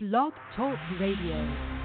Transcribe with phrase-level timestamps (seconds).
[0.00, 1.77] Blog Talk Radio.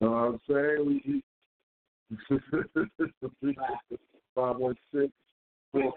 [0.00, 0.86] Know what I'm saying?
[0.86, 1.24] We, eat
[4.34, 5.12] five one six
[5.72, 5.92] four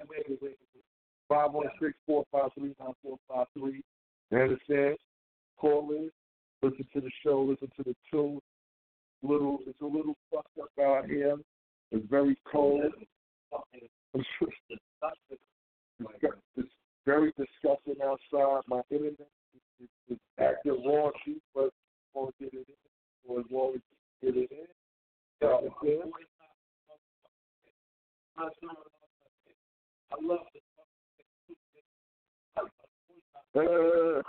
[1.29, 3.81] five one six four five three nine four five three.
[4.31, 4.97] And it says, understand?
[5.57, 6.11] Call in,
[6.61, 8.39] listen to the show, listen to the tune.
[9.21, 11.37] Little, it's a little fucked up out here.
[11.91, 12.83] It's very cold.
[16.57, 16.69] it's
[17.05, 18.61] very disgusting outside.
[18.67, 19.27] My internet
[20.09, 21.69] is, acting raunchy, but
[22.13, 22.92] won't get it in
[23.27, 23.81] was Warwick
[24.21, 24.67] did it in.
[25.41, 25.47] I
[30.21, 30.63] love it.
[33.55, 34.21] Uh,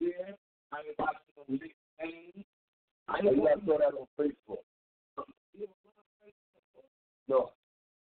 [0.00, 0.34] yeah,
[0.72, 1.58] I watched it on
[3.08, 3.20] I
[3.64, 4.62] saw that on Facebook.
[7.28, 7.50] No,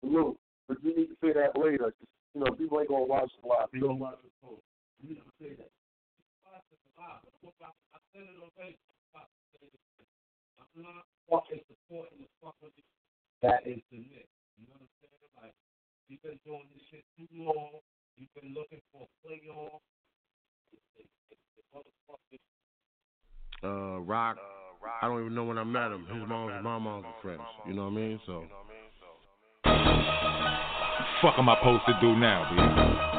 [0.03, 0.37] Lou,
[0.67, 1.93] but you need to say that later.
[2.33, 3.67] You know, people ain't gonna watch the live.
[3.71, 4.61] They don't watch the post.
[5.01, 5.71] You need to say that.
[6.47, 6.59] I
[8.13, 9.04] said it on Facebook
[11.29, 11.43] fuck
[13.65, 14.09] am saying?
[15.41, 15.53] Like
[16.07, 17.81] you've been doing this shit too long.
[18.17, 19.79] You've been looking for a playoff.
[23.63, 24.37] Uh Rock.
[24.37, 24.41] Uh
[24.83, 24.99] Rock.
[25.01, 26.05] I don't even know when I met him.
[26.05, 27.41] His mom's my mom's a friend.
[27.67, 28.19] You know what I mean?
[28.25, 28.47] So I mean
[28.99, 29.07] so
[31.21, 32.55] fuck am I supposed to do now, B?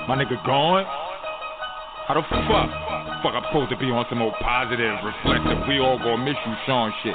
[0.09, 0.85] My nigga gone?
[2.07, 2.96] How the fuck?
[3.26, 5.59] Fuck, I'm supposed to be on some more positive, reflective.
[5.66, 7.11] We all gonna miss you, Sean shit.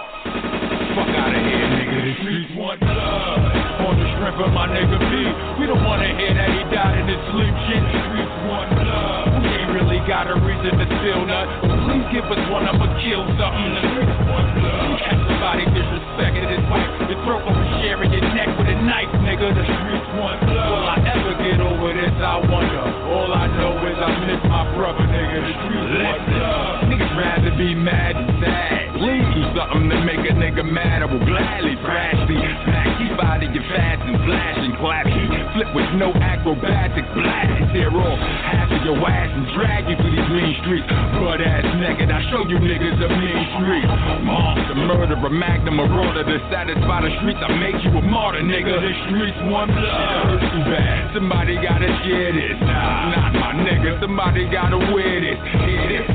[0.91, 2.03] Fuck out of here, nigga.
[2.03, 3.39] The streets want love.
[3.87, 5.15] On the strength of my nigga B.
[5.55, 7.79] We don't wanna hear that he died in his sleep shit.
[7.79, 9.39] The streets want love.
[9.39, 11.47] We ain't really got a reason to steal none.
[11.87, 13.71] Please give us one, I'ma kill something.
[13.71, 14.99] The streets want love.
[15.07, 16.91] Catch somebody disrespecting his wife.
[17.07, 19.47] Your throat over sharing your neck with a knife, nigga.
[19.55, 20.75] The streets want love.
[20.75, 22.11] Will I ever get over this?
[22.19, 22.83] I wonder.
[23.15, 23.70] All I know
[24.01, 25.45] I miss my brother, nigga.
[25.45, 26.89] The streets want love.
[26.89, 28.90] Niggas rather be mad than sad.
[29.01, 31.01] Please do something to make a nigga mad.
[31.01, 32.37] I will gladly thrash thee.
[32.37, 35.09] Smack keep out of fast and flash and clap.
[35.57, 37.09] Flip with no acrobatics.
[37.17, 40.85] Blast and tear off half of your ass and drag you through these mean streets.
[41.17, 42.13] Butt ass naked.
[42.13, 43.89] I show you niggas a mean street.
[44.21, 46.21] Monster, murderer, magnum, marauder.
[46.21, 48.85] To satisfy the streets, I make you a martyr, nigga.
[48.85, 50.29] The streets want blood.
[50.29, 51.17] Hurts too bad.
[51.17, 52.53] Somebody gotta share this.
[52.61, 53.97] Nah, not my nigga.
[53.97, 55.41] Somebody gotta wear this.
[55.65, 56.05] Hear this.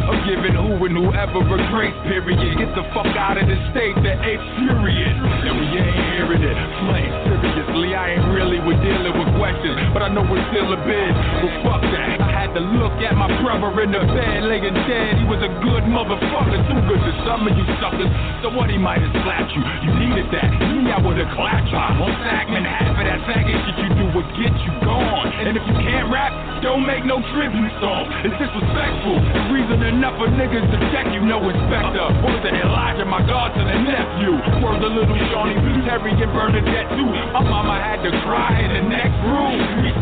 [0.86, 1.42] And whoever
[1.74, 2.38] grace period.
[2.58, 5.14] Get the fuck out of this state, the A period.
[5.42, 6.56] And we ain't hearing it.
[6.86, 10.80] Plain seriously, I ain't really with dealing with questions, but I know it's still a
[10.86, 11.12] bit.
[11.42, 12.22] But fuck that.
[12.22, 15.20] I had to look at my brother in the bed, laying dead.
[15.20, 18.08] He was a good motherfucker, too good to some of you suckers.
[18.40, 19.62] So what he might have slapped you.
[19.84, 20.48] You needed that.
[20.72, 21.76] Me, I would have clapped you.
[21.76, 25.28] On Sagman, half of that faggot shit you do would get you gone.
[25.44, 28.08] And if you can't rap, don't make no tribute song.
[28.24, 29.16] It's disrespectful.
[29.20, 32.04] And reason enough for niggas to check you, no inspector.
[32.20, 34.36] Word to Elijah, my godson and nephew.
[34.60, 35.56] Word to little Shawnee,
[35.88, 37.08] Terry, and Bernadette too.
[37.32, 39.56] My mama had to cry in the next room.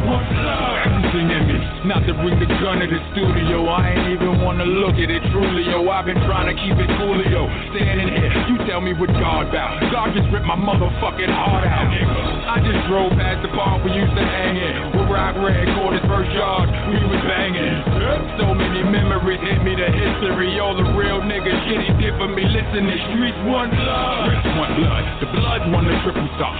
[0.04, 0.84] One love.
[0.84, 1.56] Everything in me.
[1.86, 3.68] Not to bring the gun to the studio.
[3.70, 5.86] I ain't even wanna look at it truly, yo.
[5.88, 7.46] I've been trying to keep it cool, yo.
[7.72, 9.80] Standing here, you tell me what God about.
[9.92, 11.88] God just ripped my motherfucking heart out.
[12.50, 14.96] I just drove past the bar we used to hang in.
[14.96, 17.84] Where Rock Red caught his first yard, we was banging.
[18.40, 20.53] So many memories hit me, the history.
[20.54, 22.40] All the real niggas shit he did for me.
[22.40, 24.32] Listen, the streets one blood.
[24.32, 25.04] Streets one blood.
[25.20, 26.56] The blood won the triple stop.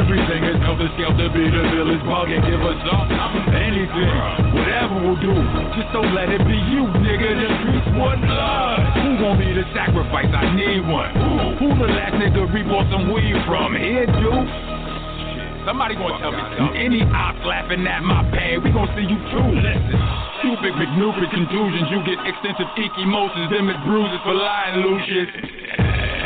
[0.00, 3.04] Everything is helter skelter, be the village bug and give us up.
[3.52, 4.10] Anything,
[4.56, 5.34] whatever we'll do.
[5.76, 7.28] Just don't let it be you, nigga.
[7.36, 8.80] The streets one blood.
[9.02, 10.30] Who want me to sacrifice?
[10.32, 11.12] I need one.
[11.58, 13.76] Who, who the last nigga we bought some weed from?
[13.76, 14.83] Here, dude.
[15.64, 16.76] Somebody gonna tell me something.
[16.76, 19.48] Any ops laughing at my pain, we gonna see you too.
[19.64, 19.96] Listen.
[20.44, 25.32] Stupid McNupid contusions, you get extensive ecchymosis, them is bruises for lying, Lucius.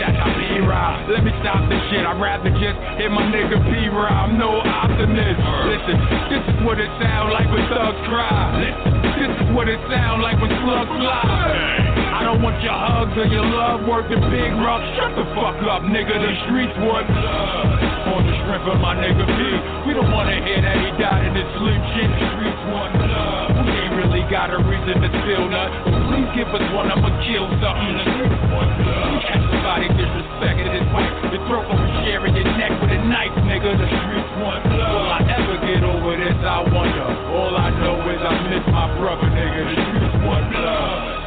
[0.03, 1.07] That's how P ride.
[1.07, 2.03] Let me stop this shit.
[2.03, 4.11] I'd rather just hit my nigga P ride.
[4.11, 5.39] I'm no optimist.
[5.71, 5.97] Listen,
[6.35, 8.59] this is what it sound like when thugs cry.
[8.59, 8.91] Listen,
[9.23, 12.19] this is what it sound like when slugs fly.
[12.19, 14.83] I don't want your hugs or your love working big rock.
[14.99, 16.15] Shut the fuck up, nigga.
[16.19, 18.18] The streets want love.
[18.49, 19.41] Strength my nigga P.
[19.85, 21.77] We don't wanna hear that he died in his sleep.
[21.93, 23.61] Shit, the streets want love.
[23.61, 25.53] We ain't really got a reason to feel.
[25.53, 25.69] But
[26.09, 27.93] please give us one, I'ma kill something.
[27.93, 29.21] The streets want love.
[29.21, 31.13] Catch somebody disrespecting his wife.
[31.29, 33.69] Your throat over sharing your neck with a knife, nigga.
[33.69, 34.97] The streets want love.
[34.97, 36.41] Will I ever get over this?
[36.41, 37.05] I wonder.
[37.37, 39.61] All I know is I miss my brother, nigga.
[39.61, 41.18] The streets want love.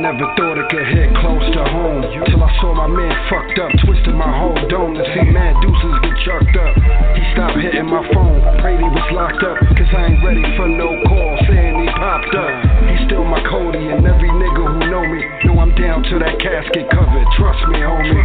[0.00, 2.02] Never thought it could hit close to home.
[2.28, 5.96] Till I saw my man fucked up, twisted my whole dome to see mad deuces
[6.02, 6.74] get chucked up.
[7.16, 9.56] He stopped hitting my phone, prayed he was locked up.
[9.76, 12.65] Cause I ain't ready for no call saying he popped up.
[13.06, 16.90] Still my Cody, and every nigga who know me know I'm down to that casket
[16.90, 17.28] covered.
[17.38, 18.18] Trust me, homie.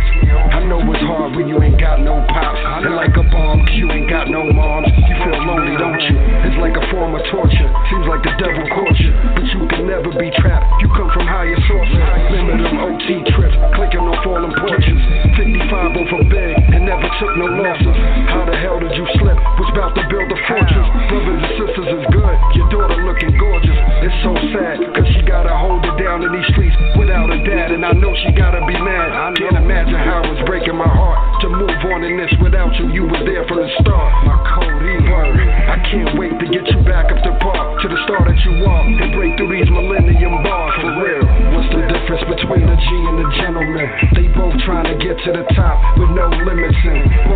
[0.58, 2.58] I know it's hard when you ain't got no pops.
[2.82, 4.90] And like a bomb, you ain't got no moms.
[4.90, 6.18] You feel lonely, don't you?
[6.50, 7.70] It's like a form of torture.
[7.94, 10.66] Seems like the devil caught you, but you can never be trapped.
[10.82, 12.02] You come from higher sources.
[12.34, 14.98] Remember them OT trips, clicking on all them porches.
[15.38, 17.98] 55 over big and never took no losses.
[18.34, 19.38] How the hell did you slip?
[19.62, 20.88] Was about to build a fortress.
[21.06, 22.36] Brothers and sisters is good.
[22.58, 23.80] Your daughter looking gorgeous.
[24.02, 27.76] It's so sad, cause she gotta hold it down in these streets without a dad.
[27.76, 29.12] And I know she gotta be mad.
[29.12, 32.88] I can't imagine how it's breaking my heart to move on in this without you.
[32.94, 34.12] You was there from the start.
[34.24, 35.36] My Cody word.
[35.42, 37.80] I can't wait to get you back up to par.
[37.82, 38.84] To the star that you are.
[38.86, 41.26] And break through these millennium bars for real.
[41.52, 43.88] What's the difference between a G and a gentleman?
[44.16, 47.31] They both trying to get to the top with no limits in.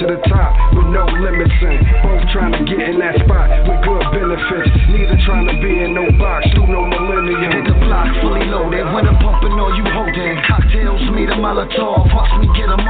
[0.00, 1.80] To the top with no limits in.
[2.04, 4.70] Both trying to get in that spot with good benefits.
[4.92, 7.50] Neither trying to be in no box through no millennium.
[7.52, 8.84] Hit the block fully loaded.
[8.92, 10.36] When I'm pumping, all you holding.
[10.44, 12.12] Cocktails made a Molotov.
[12.12, 12.85] Watch me get 'em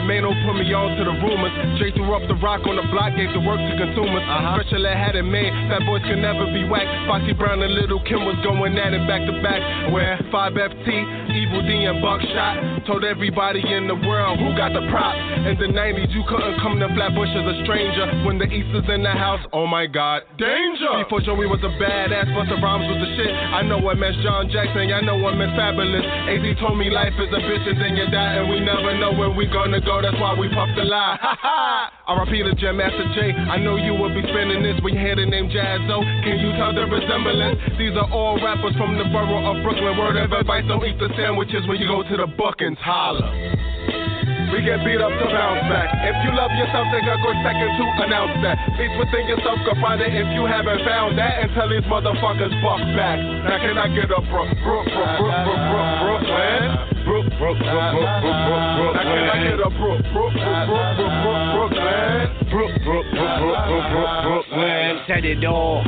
[0.00, 1.52] known and Mano put me on to the rumors.
[1.78, 4.24] Jay threw up the rock on the block, gave the work to consumers.
[4.24, 4.60] Uh-huh.
[4.60, 6.88] Special ed had it made, fat boys could never be whacked.
[7.08, 9.60] Foxy Brown and Little Kim was going at it back to back.
[9.92, 10.88] Where 5FT,
[11.32, 15.16] Evil Dee and Buckshot told everybody in the world who got the prop.
[15.46, 18.06] In the 90s, you couldn't come to Flatbush as a stranger.
[18.24, 21.04] When the East is in the house, oh my god, danger!
[21.04, 23.32] Before Joey was a badass, Busta Rhymes was the shit.
[23.32, 26.04] I know what meant John Jackson, I know what meant Fabolous.
[26.30, 29.12] AZ told me life is a bitch and then you die, and we never know
[29.12, 29.89] where we gonna go.
[29.98, 31.18] That's why we puff the lie.
[31.18, 31.90] Ha ha!
[32.06, 32.30] R.I.P.
[32.46, 33.34] to Jam Master Jay.
[33.34, 35.98] I know you will be spinning this when you hear the name Jaz-O.
[36.22, 37.58] Can you tell the resemblance?
[37.74, 39.98] These are all rappers from the borough of Brooklyn.
[39.98, 42.78] Word of advice: don't eat the sandwiches when you go to the Buckins.
[42.78, 43.34] Holla.
[44.50, 45.94] We get beat up to bounce back.
[46.02, 48.58] If you love yourself, a good second to announce that.
[48.74, 51.46] Peace within yourself, go find it if you haven't found that.
[51.46, 53.22] And tell these motherfuckers buck back.
[53.46, 55.62] Now can I get a Brook, Brook, Brook, Brook,
[56.02, 56.89] Brooklyn?
[57.04, 58.94] Brook, Brook, Brook, Brook, Brook, Brook, Brooklyn.
[58.94, 62.40] Now can I get a Brook, Brook, Brook, Brook, Brook, Brook, Brooklyn?
[62.50, 65.00] Brook, Brook, Brook, Brook, Brook, Brook, Brooklyn.
[65.06, 65.84] said it all.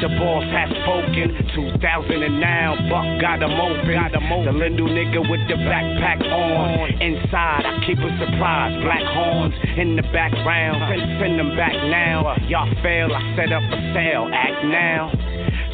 [0.00, 1.36] The boss has spoken.
[1.54, 3.92] 2000 and now, Buck got him open.
[3.92, 4.46] Got him open.
[4.48, 6.88] The Lindell nigga with the backpack on.
[7.02, 8.72] Inside, I keep a surprise.
[8.82, 10.80] Black horns in the background.
[10.88, 12.34] Send, send them back now.
[12.48, 14.28] Y'all fail, I set up a sale.
[14.32, 15.29] Act now.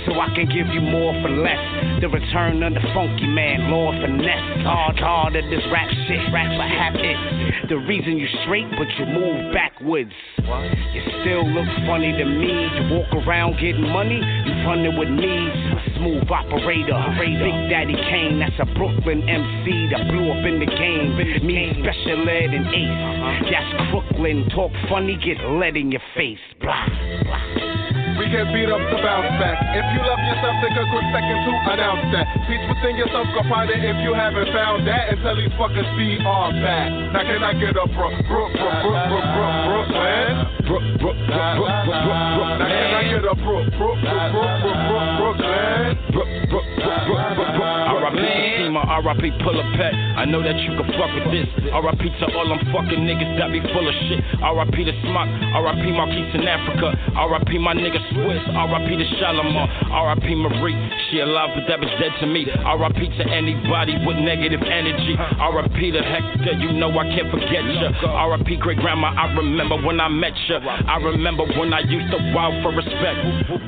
[0.06, 1.58] So I can give you more for less.
[2.00, 4.62] The return of the funky man, Lord Finesse.
[4.62, 7.68] Hard, hard of this rap shit, rap for habit.
[7.68, 10.14] The reason you straight, but you move backwards.
[10.38, 12.54] You still look funny to me.
[12.54, 15.50] You walk around getting money, you running with me.
[15.74, 20.70] A smooth operator, Big Daddy Kane, that's a Brooklyn MC that blew up in the
[20.70, 21.18] game.
[21.42, 23.50] Me, special ed and ace.
[23.50, 26.38] That's Brooklyn, talk funny, get lead in your face.
[26.60, 26.86] Blah,
[27.24, 27.85] blah.
[28.16, 29.60] We get beat up to bounce back.
[29.76, 32.24] If you love yourself, take a quick second to announce that.
[32.48, 35.12] Peace within yourself, go find it if you haven't found that.
[35.12, 36.88] And tell these fuckers be our back.
[37.12, 40.32] Now can I get a Brook, Brook, Brook, Brook, Brook, Brook, Brooklyn?
[40.64, 42.56] Brook, Brook, Brook, Brook, Brook, Brook, Brook.
[42.56, 45.92] Now can I get a Brook, Brook, Brook, Brook, Brook, Brook, Brooklyn?
[46.16, 48.65] Brook, Brook, Brook, Brook, Brook, Brook, R.I.P.
[48.76, 49.30] Steamer, R.I.P.
[49.42, 49.94] Pull a pet.
[50.16, 51.48] I know that you can fuck with this.
[51.72, 52.02] R.I.P.
[52.20, 54.20] to all them fucking niggas that be full of shit.
[54.42, 54.84] R.I.P.
[54.84, 55.84] to Smock, R.I.P.
[55.92, 56.92] Marquise in Africa.
[57.16, 57.58] R.I.P.
[57.58, 58.88] my nigga Swiss, R.I.P.
[58.96, 60.34] to Shalimar, R.I.P.
[60.34, 60.76] Marie.
[61.10, 62.46] She alive, but that bitch dead to me.
[62.52, 63.00] R.I.P.
[63.16, 65.16] to anybody with negative energy.
[65.16, 65.92] R.I.P.
[65.92, 67.92] to Hector, you know I can't forget ya.
[68.04, 68.56] R.I.P.
[68.60, 70.60] great grandma, I remember when I met ya.
[70.60, 73.18] I remember when I used to wow for respect.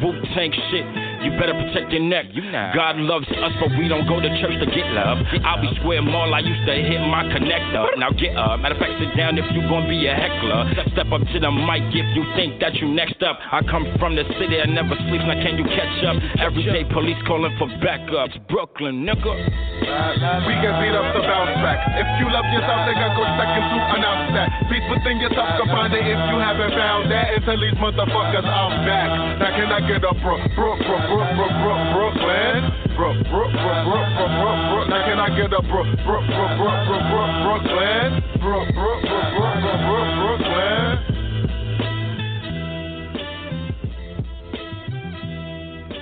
[0.03, 0.87] Wu Tang shit.
[1.23, 2.27] You better protect your neck.
[2.75, 6.34] God loves us, but we don't go to church to get I'll be square mall,
[6.34, 7.87] I used to hit my connector.
[7.98, 8.61] Now get up.
[8.61, 10.74] Matter of fact, sit down if you gonna be a heckler.
[10.92, 13.38] Step up to the mic if you think that you next up.
[13.38, 15.22] I come from the city, I never sleep.
[15.22, 16.16] Now can you catch up?
[16.42, 18.34] Every day police calling for backups.
[18.48, 19.34] Brooklyn, nigga.
[19.78, 21.78] We can beat up to bounce back.
[21.94, 24.48] If you love yourself, take a quick second to announce that.
[24.68, 27.34] Beast within yourself can find it if you haven't found that.
[27.34, 29.11] And tell these motherfuckers I'm back.
[29.38, 32.88] Now can I get a bro, bro, bro, bro, bro, bro, Brooklyn?
[32.98, 34.82] Bro, bro, bro, bro, bro, bro, bro.
[34.88, 38.11] Now can I get a bro, bro, bro, bro, bro, bro, Brooklyn?
[38.40, 40.98] Bro, bro, bro, bro, bro, bro, Brooklyn.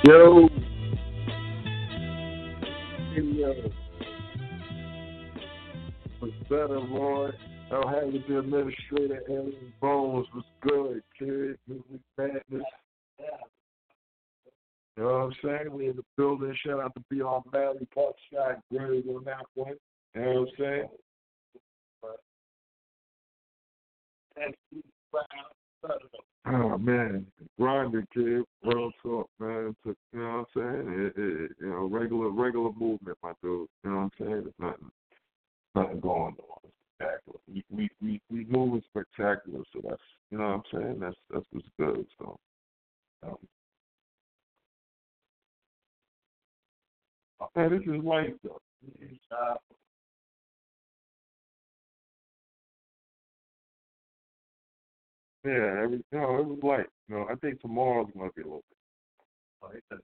[0.06, 0.48] Yo.
[3.12, 3.52] Yo.
[6.22, 7.36] Was better, Lord.
[7.72, 11.58] I'll have it the administrator, Alien Bones was good, kid.
[11.68, 12.64] Music madness.
[14.96, 15.72] You know what I'm saying?
[15.72, 16.56] We in the building.
[16.64, 19.74] Shout out to Beyond Valley, Park Shot, Greg on that one.
[20.14, 20.88] You know what I'm saying?
[26.48, 27.26] Oh man,
[27.58, 29.76] grinding kid, real talk, man.
[29.84, 31.12] You know what I'm saying?
[31.16, 33.68] It, it, you know, regular regular movement, my dude.
[33.84, 34.30] You know what I'm saying?
[34.30, 34.90] There's nothing,
[35.74, 36.70] nothing going on.
[36.94, 37.38] Spectacular.
[37.52, 41.00] We we we we moving spectacular, so that's you know what I'm saying.
[41.00, 42.06] That's that's what's good.
[42.18, 42.38] So.
[43.26, 43.36] Um,
[47.54, 48.60] Man, this is life though.
[55.44, 56.86] Yeah, every no, it was light.
[57.08, 60.00] No, I think tomorrow's gonna be a little bit.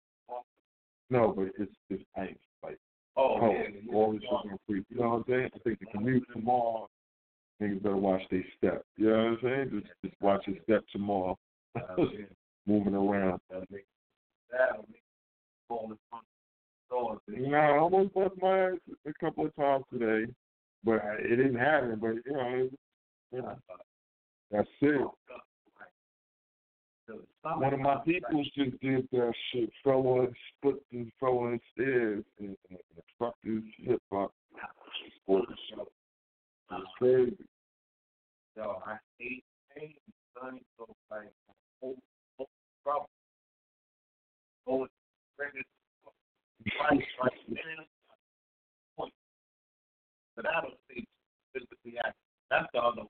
[1.10, 2.78] No, but it's it's ice, like
[3.16, 3.56] Oh, cold.
[3.56, 3.92] yeah.
[3.94, 4.84] All this gonna freeze.
[4.88, 5.50] You know what I'm saying?
[5.54, 6.88] I think the commute tomorrow,
[7.60, 8.84] niggas better watch their step.
[8.96, 9.70] You know what I'm saying?
[9.80, 11.36] Just just watch your step tomorrow.
[12.66, 13.40] Moving around.
[16.92, 18.74] No, I almost bust my ass
[19.06, 20.30] a couple of times today,
[20.84, 21.98] but it didn't happen.
[22.00, 22.72] But you know, it,
[23.32, 23.56] you know
[24.50, 25.00] that's it.
[27.42, 31.60] One of my peoples just did that shit, fell on, split and fell on the
[31.72, 34.32] stairs and, and, and fucked his hip up.
[35.26, 35.88] For the show.
[36.72, 37.36] It's crazy.
[38.56, 39.44] Yo, I hate
[39.76, 39.94] pain,
[40.34, 40.60] son.
[40.78, 41.32] So like,
[41.80, 41.96] whole,
[42.36, 42.48] whole
[42.84, 43.06] problem.
[44.66, 44.86] Oh,
[45.36, 45.66] pregnant.
[46.80, 47.04] Right.
[50.36, 51.06] But I don't think
[51.52, 52.14] physically active.
[52.50, 53.08] That's the other one.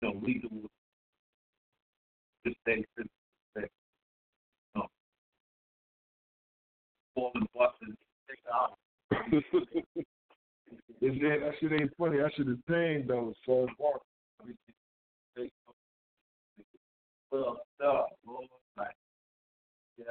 [0.00, 0.50] You know, legal.
[2.46, 3.70] Just stay physically.
[7.14, 7.96] Falling buses.
[11.00, 12.18] It's, yeah, that shit ain't funny.
[12.18, 13.34] That shit is pain though.
[13.46, 13.66] So.
[17.30, 18.06] Well, stuff.
[18.76, 18.96] Like,
[19.98, 20.04] yeah.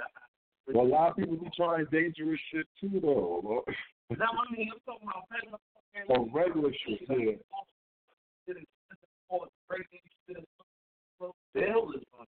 [0.74, 3.42] Well, a lot of people be trying dangerous shit too though.
[3.44, 3.64] Lord.
[4.10, 4.70] Is that what I mean?
[4.74, 5.60] I'm talking about regular
[6.10, 7.34] Or regular shit, yeah.
[11.54, 12.28] The hell is on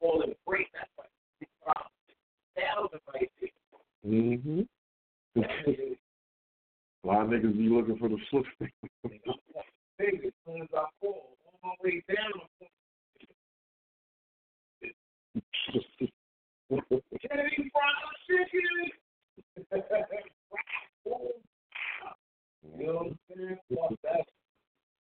[0.00, 1.10] all the great that's like
[2.56, 4.12] thousand right there.
[4.12, 4.60] Mm-hmm.
[5.40, 8.44] a lot of niggas be looking for the slip.
[8.64, 8.70] As
[10.46, 12.40] soon as I fall, on my way down.
[15.34, 15.42] You
[22.78, 23.12] know
[23.68, 24.26] what that.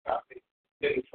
[0.08, 1.06] I think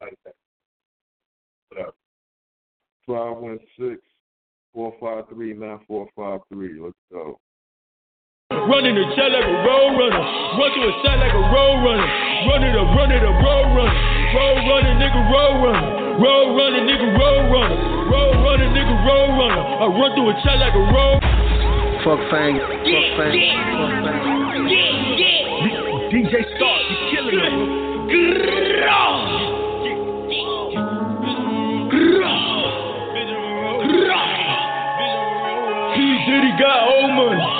[0.00, 0.34] like that.
[1.68, 1.92] Whatever.
[3.06, 4.02] Five one six
[4.72, 6.80] four five three nine four five three.
[6.80, 7.38] Let's go.
[8.50, 10.26] Running the shell like a road runner.
[10.58, 12.02] Run to a shot like a road runner.
[12.50, 13.94] Run it up, run it up, road runner.
[14.34, 16.18] Road running, nigga, road runner.
[16.18, 17.78] Road running, nigga, road runner.
[18.10, 19.54] Road running, nigga, road runner.
[19.54, 21.22] I run through a shot like a road.
[22.02, 22.58] Fuck Fang.
[22.58, 23.38] Fuck Fang.
[23.38, 24.26] Fuck Fang.
[26.10, 27.54] DJ Star, you killing it.
[35.94, 36.02] P.
[36.26, 37.59] Diddy got old money.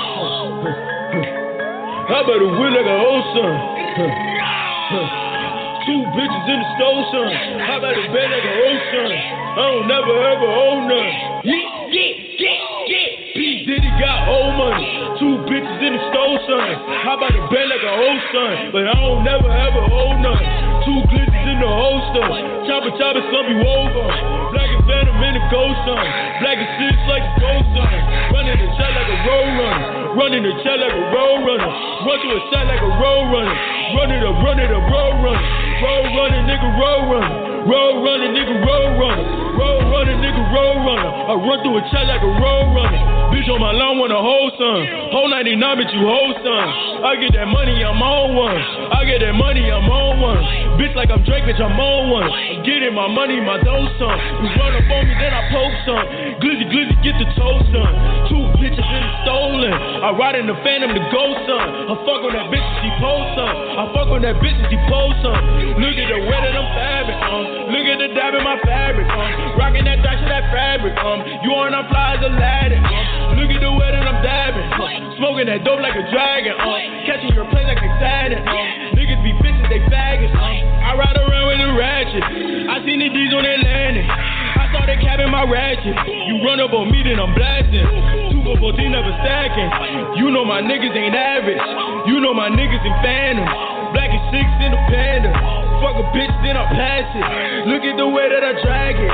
[2.20, 3.48] I better win like a old son.
[5.88, 7.32] Two bitches in the stove, son.
[7.32, 9.08] I better bet like a old son.
[9.08, 11.40] I don't never ever owe none.
[11.48, 12.60] Get, get, get,
[12.92, 13.10] get.
[13.32, 13.64] P.
[13.64, 15.16] Diddy got old money.
[15.16, 16.60] Two bitches in the stove, son.
[16.60, 18.68] I about to bet like a old son.
[18.68, 20.44] But I don't never ever owe none.
[20.84, 22.20] Two glitches in the holster.
[22.68, 24.12] Chopper chopper, some be woven.
[24.52, 26.04] Black and phantom in the ghost son.
[26.44, 28.09] Black and six like a ghost son.
[28.30, 30.14] Running the shot like a road runner.
[30.14, 31.70] Running the shot like a road runner.
[32.06, 33.56] Run to a shot like a road runner.
[33.98, 35.46] Run it up, run it up, road runner.
[35.82, 37.32] Road running, nigga, road runner.
[37.66, 39.24] Road running, nigga, road runner.
[39.58, 41.10] Road running, nigga, road runner.
[41.10, 43.00] I run through a shot like a road runner.
[43.34, 44.80] Bitch on my lawn want a whole son.
[45.10, 46.66] Whole 99, bitch, you whole son.
[47.02, 48.60] I get that money, I'm on one.
[48.94, 50.42] I get that money, I'm on one.
[50.80, 52.24] Bitch like I'm Drake, bitch, I'm on one.
[52.24, 54.16] I'm getting my money, my dough, son.
[54.40, 56.04] You run up on me, then I poke some.
[56.40, 57.92] Glizzy, glizzy, get the toast done.
[58.32, 59.76] Two bitches in the stolen.
[59.76, 61.68] I ride in the phantom, the ghost, son.
[61.84, 63.52] I fuck on that bitch, she post, son.
[63.52, 65.36] I fuck on that bitch, she post, son.
[65.76, 67.44] Look at the way that I'm fabric, um.
[67.68, 69.60] Look at the dab in my fabric, um.
[69.60, 71.20] Rocking that dash of that fabric, um.
[71.44, 73.36] You on a fly as Aladdin, um.
[73.36, 75.12] Look at the way that I'm dabbing, um.
[75.20, 76.80] Smoking that dope like a dragon, um.
[77.04, 78.96] Catching your plane like a Saturn, um.
[78.96, 80.56] Niggas be bitches, they faggots, um.
[80.80, 82.24] I ride around with a ratchet.
[82.68, 84.08] I seen the D's on that landing.
[84.08, 85.94] I saw the cap in my ratchet.
[86.28, 87.84] You run up on me, then I'm blasting.
[88.32, 90.16] Two for 14, never stacking.
[90.16, 91.60] You know my niggas ain't average.
[92.08, 93.50] You know my niggas in phantoms.
[93.92, 95.69] Black and six in the panda.
[95.80, 97.24] Fuck a bitch, then I pass it.
[97.72, 99.12] Look at the way that I drag it.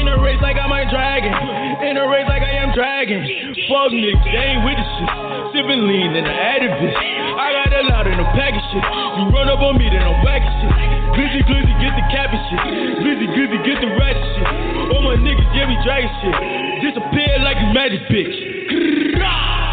[0.00, 1.36] In a race like I might drag it.
[1.84, 3.20] In a race like I am dragging.
[3.68, 5.10] Fuck niggas, they ain't with the shit.
[5.52, 6.24] Sipping lean I
[6.56, 6.96] added bitch.
[7.36, 8.84] I got a lot in the package shit.
[9.20, 10.72] You run up on me, then I'm whacking shit.
[11.20, 12.60] Glizzy, glizzy, get the cabbage shit.
[13.04, 14.48] Glizzy, glizzy, get the ratchet shit.
[14.96, 16.36] All my niggas, yeah, we dragging shit.
[16.80, 19.65] Disappear like a magic bitch.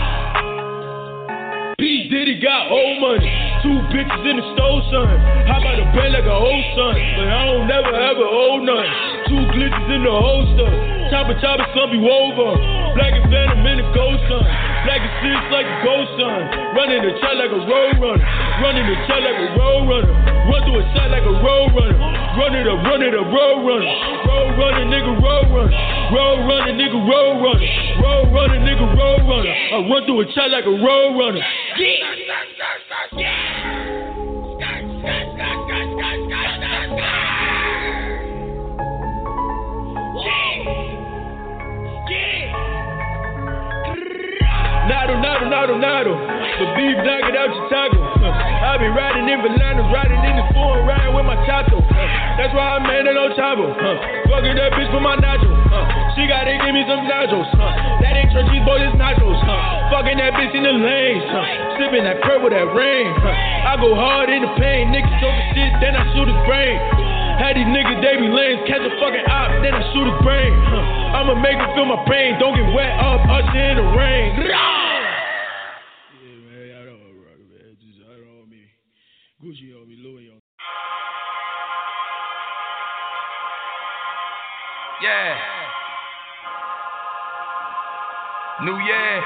[1.83, 3.27] Diddy got old money.
[3.59, 5.19] Two bitches in the stove, son.
[5.51, 6.95] How about a bed like a whole son?
[6.95, 8.87] But I don't never ever owe none.
[9.27, 10.71] Two glitches in the holster.
[11.11, 12.55] Chopper, chopper, be woven.
[12.95, 14.72] Black and phantom in the ghost, son.
[14.83, 16.75] Six like a ghost, son.
[16.75, 18.19] Running the track like a road runner.
[18.59, 20.11] Running the track like a road runner.
[20.51, 21.95] Run through a shot like a road runner.
[22.35, 23.87] Run it up, run it up, road runner.
[24.27, 25.71] Road running, nigga, road runner.
[26.11, 27.69] Road running, nigga, road runner.
[28.03, 29.55] Road running, nigga, road runner.
[29.55, 31.41] I run through a track like a road runner.
[44.87, 46.13] Nado, nado, nado, nado.
[46.59, 48.03] The beef it out Chicago.
[48.23, 51.79] I be riding in Valana, riding in the foreign, riding with my taco.
[52.35, 53.71] That's why I made it on Chavo.
[53.71, 53.95] Uh,
[54.27, 55.47] fucking that bitch for my nacho.
[55.47, 57.47] Uh, she gotta give me some nachos.
[57.55, 57.63] Uh,
[58.03, 59.39] that ain't churchy boy, it's nachos.
[59.47, 61.23] Uh, fucking that bitch in the lanes.
[61.31, 63.07] Uh, sipping that purple, that rain.
[63.23, 64.91] Uh, I go hard in the pain.
[64.91, 67.12] Niggas talking shit, then I shoot his brain.
[67.39, 70.53] Had these niggas, they be lanes, catch a fucking op, then I shoot his brain.
[70.69, 71.17] Huh.
[71.17, 74.37] I'ma make him feel my pain, don't get wet up, usher in the rain.
[74.37, 74.57] Yeah,
[76.45, 77.73] man, I don't wanna rock, man.
[77.81, 78.61] Just, I don't want me.
[79.41, 80.41] Gucci on me, Louis on me.
[85.03, 85.35] Yeah.
[88.63, 89.23] New year.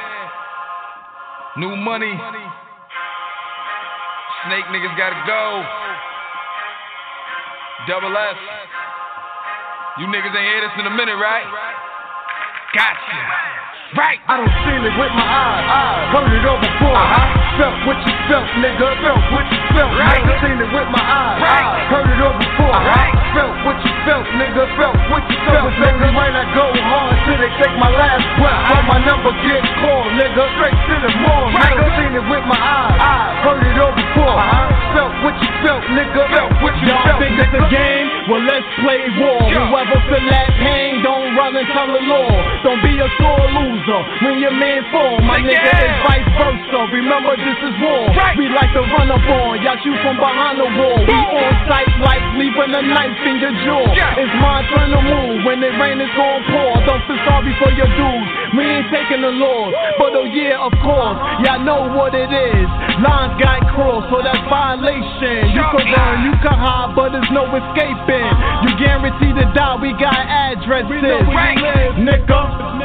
[1.57, 2.13] New money.
[4.45, 5.63] Snake niggas gotta go.
[7.85, 8.37] Double S.
[10.01, 11.45] You niggas ain't hear this in a minute, right?
[12.73, 13.17] Gotcha.
[13.95, 14.19] Right.
[14.27, 15.63] I don't seen it with my eyes.
[15.63, 16.05] eyes.
[16.11, 16.97] Heard it all before.
[16.97, 17.55] Uh-huh.
[17.61, 18.87] Felt what you felt, nigga.
[18.99, 19.93] Felt what you felt.
[19.93, 20.19] Right.
[20.19, 20.41] Nigga.
[20.43, 21.37] Seen it with my eyes.
[21.39, 21.69] Right.
[21.87, 22.75] Heard it all before.
[22.75, 23.37] Uh-huh.
[23.37, 24.63] Felt what you felt, nigga.
[24.75, 26.07] Felt what you felt, nigga.
[26.17, 28.57] When I go hard till they take my last breath.
[28.57, 28.73] Uh-huh.
[28.73, 30.43] But my number get called, nigga.
[30.59, 31.55] Straight to the morning.
[31.55, 31.77] Right.
[31.77, 31.95] Nigga.
[31.95, 32.99] Seen it with my eyes.
[32.99, 33.33] eyes.
[33.47, 34.35] Heard it all before.
[34.35, 34.76] Uh-huh.
[34.95, 36.23] Felt what you felt, nigga.
[36.31, 37.19] Felt what you Y'all felt.
[37.21, 38.05] think it's a game?
[38.31, 39.39] Well, let's play war.
[39.47, 42.29] Whoever feel that pain, don't run and tell the law.
[42.63, 45.19] Don't be a sore loser when your man fall.
[45.23, 46.79] My nigga is vice versa.
[46.91, 48.09] Remember, this is war.
[48.39, 50.99] We like to run up on, y'all shoot from behind the wall.
[51.07, 53.85] We on sight like leaving a knife in your jaw.
[54.17, 55.45] It's my turn to move.
[55.45, 56.73] When it rain, it's gon' pour.
[56.83, 58.29] Don't feel sorry for your dudes.
[58.57, 62.67] We ain't taking the laws, but oh yeah, of course, y'all know what it is.
[63.03, 64.39] Lines got crossed, so that's
[64.77, 65.49] violation.
[65.53, 68.27] You can run, you can hide, but there's no escaping.
[68.65, 69.77] You guaranteed to die.
[69.81, 70.89] We got addresses,
[71.97, 72.76] nigga.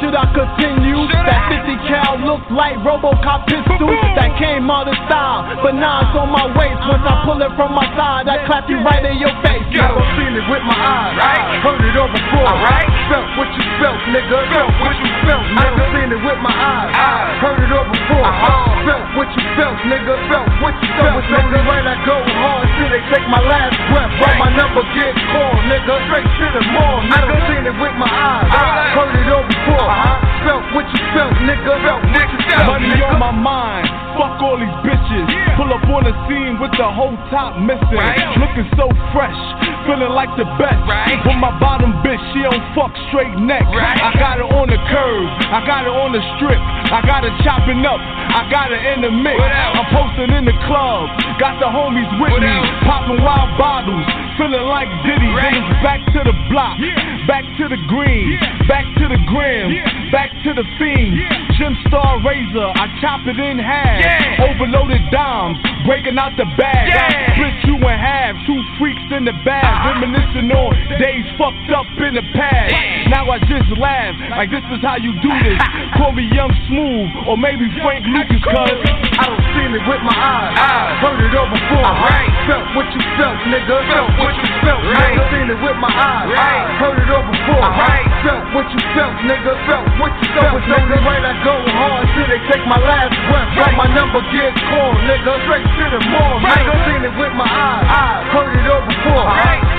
[0.00, 0.96] Should I continue?
[1.12, 6.16] That 50 cal look like Robocop pistol that came out of style, but now it's
[6.16, 6.80] on my waist.
[6.88, 9.60] Once I pull it from my side, I clap you right in your face.
[9.76, 11.20] I done seen it with my eyes.
[11.20, 11.60] Right.
[11.60, 12.48] Heard it all before.
[12.64, 12.88] Right.
[12.88, 13.12] Uh-huh.
[13.12, 14.38] Felt what you felt, nigga.
[14.48, 15.44] Felt what you felt.
[15.52, 16.92] I done seen it with my eyes.
[17.44, 18.24] Heard it all before.
[18.88, 20.14] Felt what you felt, nigga.
[20.32, 21.58] Felt what you felt, nigga.
[21.68, 24.12] When I go hard till they take my last breath.
[24.16, 25.92] But my number get called, nigga.
[26.08, 27.12] Straight to the morning.
[27.12, 28.48] I done seen it with my eyes.
[28.96, 29.89] Heard it all before.
[30.46, 31.72] Felt what you felt, nigga.
[31.82, 32.66] Felt what you felt.
[32.66, 34.09] Money on my mind.
[34.18, 35.26] Fuck all these bitches.
[35.56, 38.00] Pull up on the scene with the whole top missing.
[38.40, 39.36] Looking so fresh,
[39.86, 40.80] feeling like the best.
[41.26, 43.64] With my bottom bitch, she don't fuck straight neck.
[43.70, 46.58] I got her on the curb, I got her on the strip.
[46.90, 49.38] I got it chopping up, I got her in the mix.
[49.38, 52.56] I'm posting in the club, got the homies with me.
[52.84, 54.04] Popping wild bottles,
[54.36, 55.30] feeling like Diddy.
[55.30, 56.76] Niggas back to the block,
[57.30, 59.70] back to the green, back to the grim,
[60.10, 61.14] back to the fiend.
[61.58, 64.02] Jim Star Razor, I chop it in half.
[64.40, 66.90] Overloaded dimes, breaking out the bag.
[66.90, 69.68] I split you in half, two freaks in the bag.
[69.94, 72.74] Reminiscing on days fucked up in the past.
[73.08, 75.60] Now I just laugh, like this is how you do this.
[75.98, 80.16] Call me Young Smooth, or maybe Frank Lucas, cuz I don't seen it with my
[80.16, 80.56] eyes.
[81.02, 81.90] Heard it all before.
[82.48, 83.60] Felt what you felt, right i don't see it with my eyes put it up
[83.60, 83.76] before right tell nigga.
[83.92, 85.22] Felt what you felt, nigga.
[85.30, 86.28] Seen it with my eyes.
[86.80, 87.66] Heard it all before.
[88.24, 89.52] Felt what you felt, nigga.
[89.66, 93.14] Felt what you felt, it's only right I go hard till they take my last
[93.28, 93.50] breath.
[93.56, 95.32] But my number get called, nigga.
[95.46, 96.72] Straight to the mall, nigga.
[96.86, 98.24] Seen it with my eyes.
[98.30, 99.26] Heard it all before.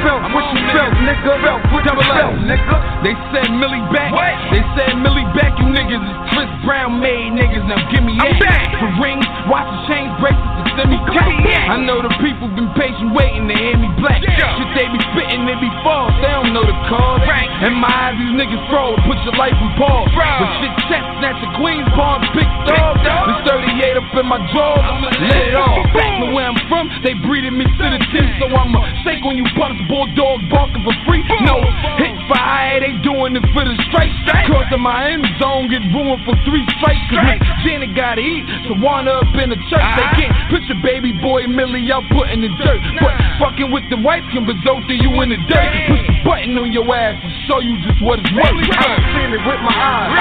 [0.01, 1.31] Felt what you felt, nigga.
[1.41, 2.75] Felt what you felt, nigga.
[3.05, 4.11] They said Millie back.
[4.51, 5.57] They said Millie back.
[5.57, 7.65] You niggas is Chris Brown made niggas.
[7.65, 8.77] Now give me that.
[8.81, 11.29] For rings, watch the chains, bracelets, and send me crack.
[11.69, 14.21] I know the people been patient waiting to hear me black.
[14.21, 16.13] Shit they be spitting, they be false.
[16.19, 17.21] They don't know the cause.
[17.61, 18.97] And my eyes, these niggas froze.
[19.05, 20.09] Put your life in pause.
[20.17, 22.97] But shit chest, snatch a Queens Bond, picked up.
[23.01, 24.81] This 38 up in my drawers.
[25.21, 25.85] Let it off.
[25.93, 27.99] To where I'm from, they breeded me to the.
[28.41, 31.21] So I'm a shake when you bust bulldog barking for free.
[31.45, 31.61] No
[32.01, 34.13] hit fire, they doing it for the straight.
[34.49, 37.05] Crossing my end zone, get ruined for three strikes.
[37.13, 39.85] Cause Janet gotta eat, so wind up in the church.
[39.97, 42.81] They can't put your baby boy Millie out put in the dirt.
[42.97, 45.69] But fucking with the wife can result in you in the dirt.
[45.87, 48.45] Push the button on your ass show you just what it's worth.
[48.45, 50.11] I done seen it with my eyes.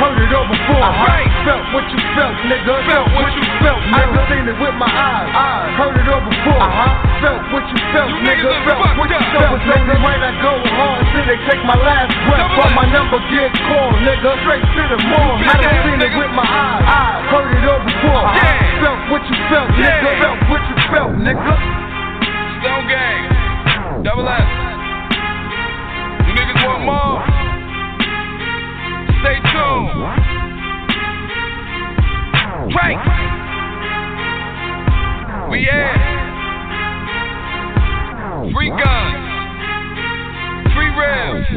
[0.00, 0.86] Heard it all before.
[1.44, 2.74] Felt what you felt, nigga.
[2.88, 4.16] Felt what you felt, nigga.
[4.16, 5.28] I've seen it with my eyes.
[5.76, 6.60] Heard it all before.
[6.60, 7.20] Uh-huh.
[7.20, 8.50] Felt what you felt, nigga.
[8.64, 9.60] Felt what you felt.
[9.60, 12.48] Only right I go hard till they take my last breath.
[12.56, 14.30] But my number get called, nigga.
[14.44, 15.36] Straight to the mall.
[15.36, 16.84] I done seen it with my eyes.
[17.28, 18.24] Heard it all before.
[18.80, 20.10] Felt what you felt, nigga.
[20.16, 21.54] Felt what you felt, nigga.
[22.60, 24.69] Stone Gang, Double S.
[26.30, 27.18] Niggas want more?
[29.20, 29.90] Stay tuned.
[32.74, 33.02] Right.
[35.50, 35.96] We in.
[38.54, 39.24] Free guns.
[40.74, 41.48] Free ribs.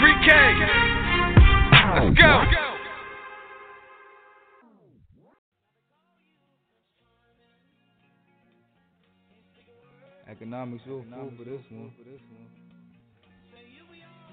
[0.00, 0.60] Free cake.
[1.94, 2.32] Let's go.
[10.30, 11.90] Economics real fool for this one.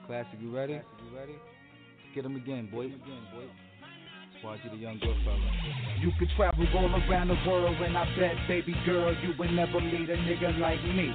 [0.09, 0.73] Classic, you ready?
[0.73, 1.35] You ready?
[2.15, 2.89] Get him again, boy.
[4.43, 5.37] Watch you the young good fella.
[6.01, 9.79] You could travel all around the world, and I bet, baby girl, you would never
[9.79, 11.13] meet a nigga like me.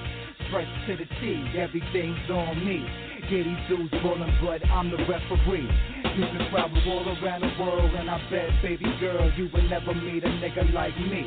[0.49, 2.87] Fresh to the T, everything's on me.
[3.27, 5.67] Yeah, these dudes ballin', but I'm the referee.
[6.15, 9.93] You can travel all around the world, and I bet, baby girl, you would never
[9.93, 11.27] meet a nigga like me.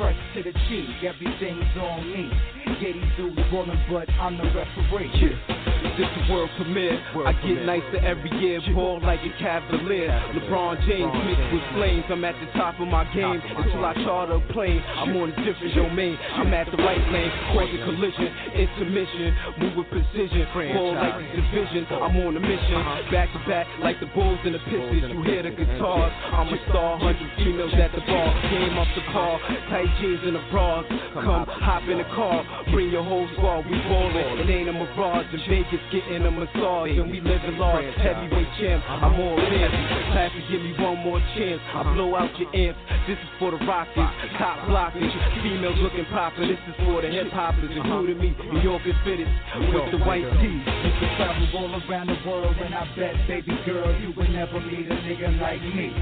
[0.00, 2.32] Fresh to the T, everything's on me.
[2.80, 5.61] Yeah, these dudes ballin', but I'm the referee.
[5.82, 6.96] This the world premiere.
[7.26, 10.08] I get nicer every year, ball like a cavalier.
[10.32, 12.04] LeBron James mixed with flames.
[12.08, 14.78] I'm at the top of my game until I charter a plane.
[14.78, 16.16] I'm on a different domain.
[16.38, 20.46] I'm at the right lane, causing collision, intermission, move with precision.
[20.54, 21.84] Ball like the division.
[21.90, 22.78] I'm on a mission,
[23.10, 25.12] back to back like the Bulls and the Pistons.
[25.12, 26.12] You hear the guitars.
[26.30, 28.28] I'm a star, hundred females at the bar.
[28.48, 29.36] Game off the car,
[29.68, 30.86] tight jeans and a bras.
[31.12, 33.66] Come hop in the car, bring your whole squad.
[33.66, 34.46] We ballin'.
[34.46, 35.26] It ain't a mirage
[35.72, 37.84] Vegas, getting a massage and we living large.
[37.96, 39.70] Heavyweight champ, I'm all in.
[40.12, 41.60] Classic, give me one more chance.
[41.74, 42.78] I blow out your amps.
[43.08, 43.96] This is for the Rockets,
[44.38, 45.12] top blockers.
[45.42, 46.46] Females looking proper.
[46.46, 48.36] This is for the hip hoppers, including me.
[48.52, 49.28] New York is fitted
[49.72, 50.60] with the white tee.
[50.60, 54.60] You can travel all around the world, and I bet, baby girl, you would never
[54.60, 55.92] meet a nigga like me.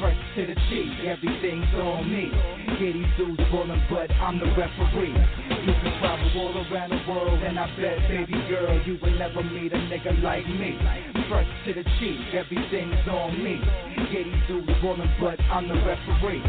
[0.00, 2.28] Fresh to the cheek, everything's on me.
[2.76, 5.08] Yeah, these dudes ballin', but I'm the referee.
[5.08, 9.42] You can travel all around the world, and I bet, baby girl, you would never
[9.42, 10.78] meet a nigga like me.
[11.28, 13.60] Fresh to the cheek, everything's on me.
[14.12, 16.42] Yeah, these dudes ballin', but I'm the referee.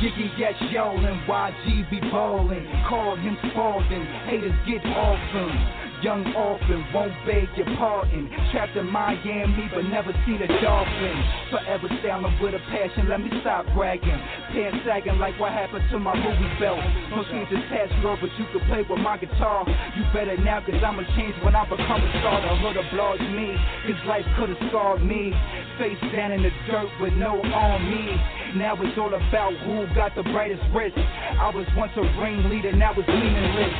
[0.00, 2.68] Jiggy yes, and YG be ballin'.
[2.88, 5.85] Call him Spalding, haters get off him.
[6.02, 8.28] Young orphan, won't beg your pardon.
[8.52, 11.16] Trapped in Miami, but never seen a dolphin.
[11.50, 14.20] Forever styling with a passion, let me stop bragging.
[14.52, 16.78] Pants sagging like what happened to my Louis belt.
[17.10, 19.64] No strings attached, girl, but you can play with my guitar.
[19.96, 22.44] You better now, cause I'ma change when I become a star.
[22.44, 23.56] The hood applauds me,
[23.88, 25.32] cause life could've scarred me.
[25.80, 28.12] Face down in the dirt with no on me.
[28.60, 30.96] Now it's all about who got the brightest wrist.
[30.96, 33.72] I was once a ringleader, now it's meaningless.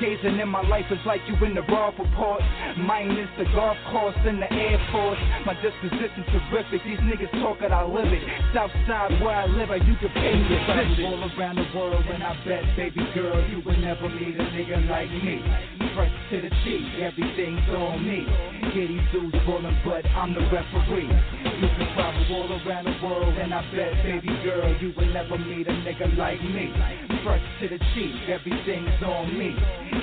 [0.00, 2.42] Gazing in my life is like you in the raw report.
[2.78, 5.18] Mine is the golf course in the Air Force.
[5.46, 6.82] My disposition terrific.
[6.84, 8.22] These niggas talk it, I live it.
[8.54, 11.06] Southside where I live, you can pay me visit.
[11.06, 14.88] all around the world, and I bet, baby girl, you would never meet a nigga
[14.88, 15.42] like me.
[15.94, 18.26] Fresh to the cheek, everything's on me.
[18.74, 21.43] These dudes ballin', but I'm the referee.
[21.54, 25.38] You can travel all around the world, and I bet, baby girl, you would never
[25.38, 26.72] meet a nigga like me.
[27.22, 29.54] Fresh to the cheek, everything's on me.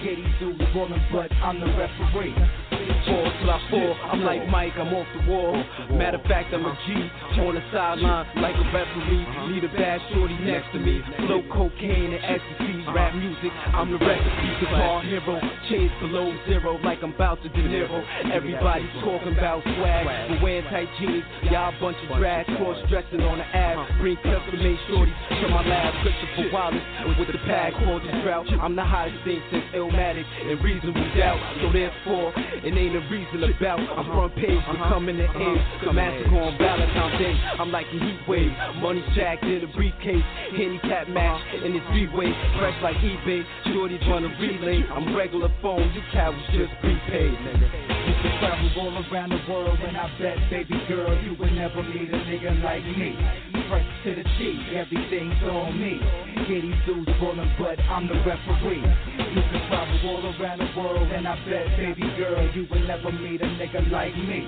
[0.02, 2.61] Get these dudes ballin', but I'm the referee.
[2.82, 5.58] Till I fall, I'm like Mike, I'm off the wall.
[5.98, 6.94] Matter of fact, I'm a G
[7.42, 9.26] on the sideline like a referee.
[9.50, 11.02] Need a bad shorty next to me.
[11.26, 13.52] Flow cocaine and ecstasy, rap music.
[13.74, 15.42] I'm the recipe, guitar hero.
[15.70, 18.02] Chains below zero like I'm about to De Niro.
[18.32, 21.24] Everybody talking about swag, but wearing tight jeans.
[21.50, 23.78] Y'all bunch of drag, cross dressing on the ass.
[24.00, 25.94] Bring custom made shorties to my lab.
[26.02, 28.48] Christopher Wallace with the pad called the drought.
[28.62, 31.42] I'm the hottest thing since Illmatic and Reasonable Doubt.
[31.62, 32.34] So therefore,
[32.72, 33.80] it ain't a reason about.
[33.80, 34.14] I'm uh-huh.
[34.16, 34.74] front page, uh-huh.
[34.74, 35.40] becoming the uh-huh.
[35.40, 35.60] end.
[35.84, 37.36] The massacre on Valentine's Day.
[37.60, 38.52] I'm like a heat wave.
[38.80, 40.24] Money jacked in a briefcase.
[40.56, 42.32] Handicap match in this three-way.
[42.60, 43.44] Fresh like eBay.
[43.68, 44.84] Shorties run a relay.
[44.88, 45.92] I'm regular phone.
[45.94, 47.68] You cowards just prepaid, nigga.
[48.08, 51.84] You can travel all around the world, and I bet, baby girl, you would never
[51.84, 53.61] meet a nigga like me.
[53.72, 55.98] Fresh to the cheek, everything's on me.
[56.44, 58.84] Get these dudes ballin', but I'm the referee.
[58.84, 63.14] You can travel all around the world, and I bet, baby girl, you would never
[63.14, 64.46] meet a nigga like me.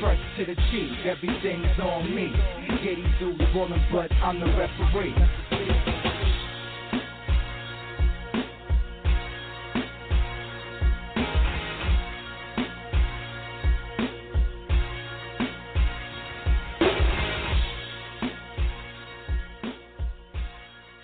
[0.00, 2.32] Fresh to the cheek, everything's on me.
[2.82, 6.03] Get these dudes ballin', but I'm the referee.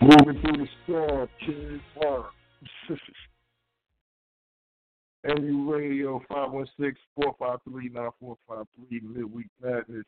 [0.03, 2.33] Moving through the storm, King Park.
[5.25, 6.23] NU Radio
[7.19, 8.65] 516-453-9453,
[9.03, 10.07] Midweek Madness.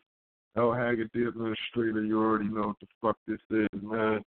[0.56, 4.24] El Haggard, the administrator, you already know what the fuck this is, man.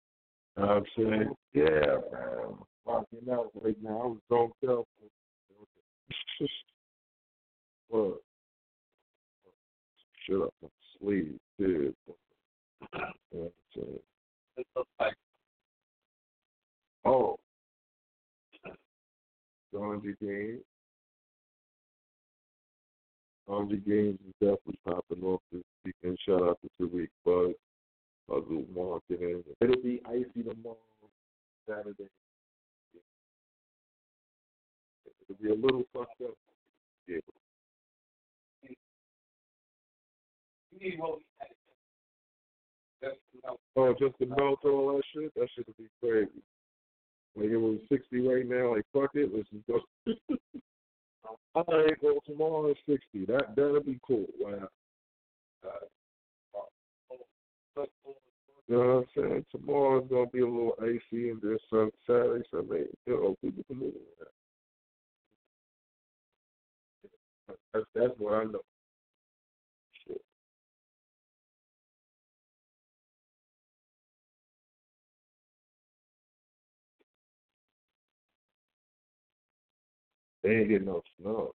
[0.56, 1.34] You know what I'm saying?
[1.54, 2.38] Yeah, man.
[2.46, 3.90] I'm fucking out right now.
[3.90, 4.86] I was don't tell.
[7.88, 8.20] what?
[10.26, 11.68] Shut up, I'm sleep, dude.
[11.68, 12.14] You
[12.92, 13.82] know what I'm
[14.96, 15.14] saying?
[17.04, 17.36] Oh.
[19.72, 20.62] Laundry Games.
[23.46, 26.18] Laundry Games is definitely popping off this weekend.
[26.26, 27.54] Shout out to Tariq Buzz,
[28.28, 29.42] Puzzle Marketing.
[29.60, 30.76] It'll be icy tomorrow,
[31.68, 32.08] Saturday.
[35.28, 36.34] It'll be a little fucked up.
[37.06, 37.18] Yeah.
[43.76, 45.34] Oh, just to melt all that shit?
[45.34, 46.42] That shit would be crazy.
[47.36, 48.74] Like it was 60 right now.
[48.74, 49.80] Like fuck it, let's just go.
[51.56, 53.26] I ain't go tomorrow at 60.
[53.26, 54.26] That that'll be cool.
[54.40, 54.68] Wow.
[58.66, 59.44] You know what I'm saying?
[59.50, 62.84] Tomorrow's gonna be a little icy and then some Saturday, Sunday.
[63.06, 63.92] You know, people can live.
[67.72, 68.60] That's that's what I know.
[80.44, 81.54] They ain't getting no snow.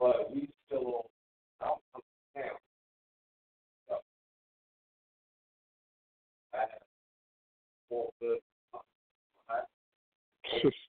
[0.00, 1.06] but we still
[1.64, 2.02] out of
[2.36, 2.44] town.
[3.88, 3.96] So,
[6.54, 6.68] I have
[7.88, 8.38] four good.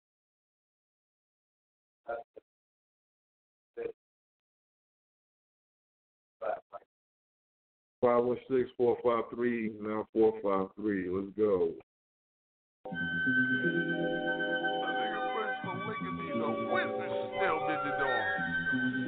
[8.02, 11.08] Five one six four five three now four five three.
[11.08, 11.70] Let's go.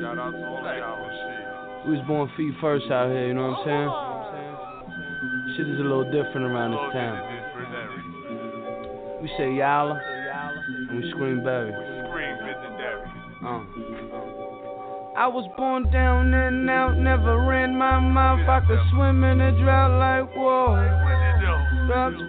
[0.00, 1.88] Shout out to all that y'all shit.
[1.88, 5.56] We was born feet first out here, you know what I'm saying?
[5.56, 7.18] Shit is a little different around this town.
[9.22, 9.98] We say Yala,
[10.88, 11.72] and we scream Berry.
[12.06, 13.10] Scream legendary.
[13.42, 13.93] Uh.
[15.16, 18.40] I was born down and out, never ran my mouth.
[18.48, 20.34] I could swim in a drought like.
[21.86, 22.18] Drugs.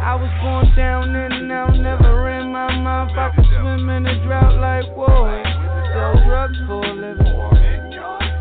[0.00, 3.10] I was born down and out, never ran my mouth.
[3.12, 5.42] I could swim in a drought like water.
[5.92, 7.28] Sell drugs for a living.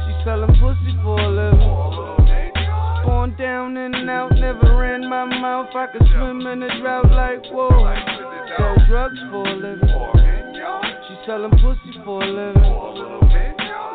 [0.08, 1.60] She selling pussy for a living.
[3.04, 5.68] Born down down and out, never ran my mouth.
[5.76, 7.95] I could swim in a drought like water.
[8.58, 10.26] Sell drugs for a living.
[11.28, 12.63] She selling pussy for a living.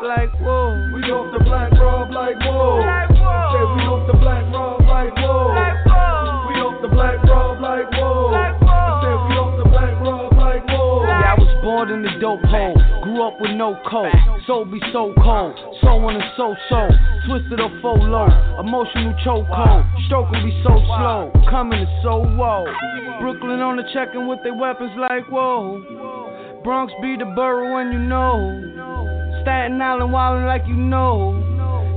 [0.05, 0.91] Like whoa.
[0.93, 2.77] We off the black rob like whoa.
[2.77, 5.49] Like Say we off the black rob like whoa.
[5.49, 8.29] Like whoa, We off the black rob like whoa.
[8.29, 11.09] Like Say we off the black rob like whoa.
[11.09, 12.77] Yeah, I was born in the dope hole.
[13.01, 14.13] Grew up with no coat.
[14.45, 15.57] Soul be so cold.
[15.81, 16.85] So on and so so.
[17.25, 18.29] Twisted or full low.
[18.61, 19.81] Emotional chokehold.
[20.05, 21.33] Stroke will be so slow.
[21.49, 22.69] Coming is so whoa.
[23.17, 26.22] Brooklyn on the checking with their weapons like whoa.
[26.63, 29.39] Bronx be the borough when you know.
[29.41, 31.33] Staten Island wildin' like you know.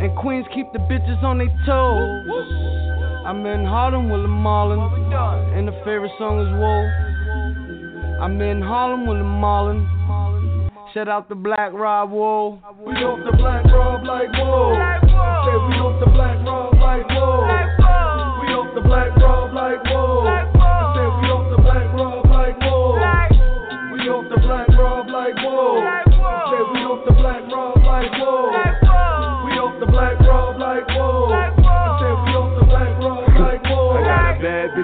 [0.01, 2.27] And Queens keep the bitches on their toes.
[3.25, 4.81] I'm in Harlem with the Marlin.
[5.55, 8.23] And the favorite song is Whoa.
[8.23, 9.87] I'm in Harlem with the Marlin.
[10.95, 12.59] Shout out the Black Rob Whoa.
[12.85, 14.75] We off the black rob like whoa.
[15.45, 17.47] Say we off the black rob like whoa.
[18.41, 19.86] We off the black rob like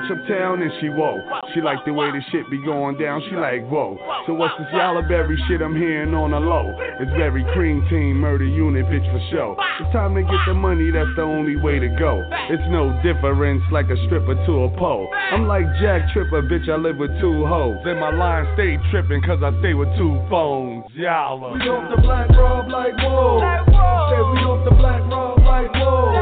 [0.02, 1.20] bitch uptown and she whoa.
[1.54, 3.22] She like the way the shit be going down.
[3.28, 3.98] She like whoa.
[4.26, 6.74] So what's this Berry shit I'm hearing on the low?
[7.00, 9.56] It's very cream team murder unit bitch for show.
[9.80, 10.90] It's time to get the money.
[10.90, 12.22] That's the only way to go.
[12.50, 15.08] It's no difference like a stripper to a pole.
[15.32, 16.68] I'm like Jack Tripper, bitch.
[16.68, 17.78] I live with two hoes.
[17.84, 20.84] And my line stay tripping cause I stay with two phones.
[20.94, 21.40] Y'all.
[21.52, 23.40] We off the black rob like whoa.
[24.10, 26.12] Say we off the black rob like whoa.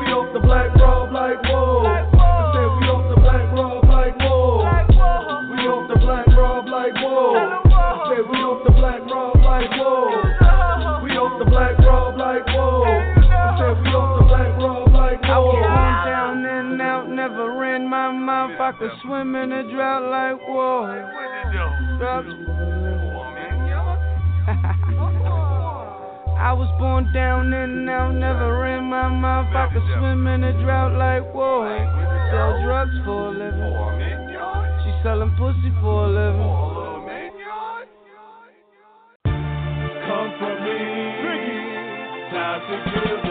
[0.00, 1.05] We off the black rob
[18.66, 20.90] I could swim in a drought like for.
[26.36, 29.54] I was born down in and out, never ran my mouth.
[29.54, 31.62] I could swim in a drought like whoa.
[32.32, 33.70] Sell drugs for a living.
[34.82, 36.50] She selling pussy for a living.
[40.10, 40.78] Come for me.
[42.34, 43.25] Time to kill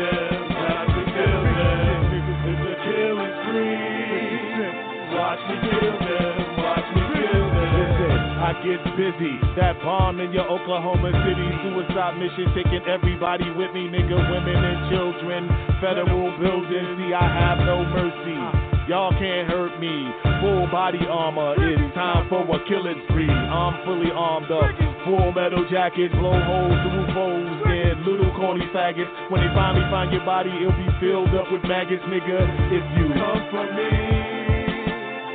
[8.64, 9.36] get busy.
[9.58, 14.80] That bomb in your Oklahoma City suicide mission, taking everybody with me, nigga, women and
[14.92, 15.50] children.
[15.82, 18.40] Federal buildings, see, I have no mercy.
[18.88, 20.14] Y'all can't hurt me.
[20.46, 23.30] Full body armor, it's time for a killing spree.
[23.30, 24.70] I'm fully armed up.
[25.10, 29.10] Full metal jackets, blow holes through foes, and little corny faggots.
[29.34, 32.46] When they finally find your body, it'll be filled up with maggots, nigga.
[32.70, 33.90] If you Come for me.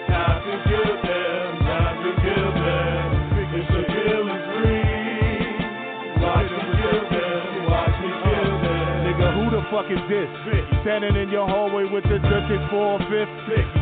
[0.07, 1.59] Time to kill them.
[1.66, 2.50] Time to kill
[9.71, 10.29] fuck is this?
[10.83, 13.31] Standing in your hallway with the dirty four fifth.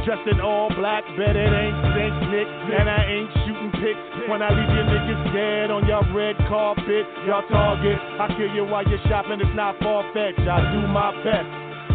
[0.04, 2.48] Just in all black, bet it ain't Saint Nick.
[2.76, 4.04] And I ain't shooting pics.
[4.28, 7.98] When I leave you niggas dead on your red carpet, y'all target.
[8.20, 10.44] I kill you while you're shopping, it's not far fetched.
[10.44, 11.48] I do my best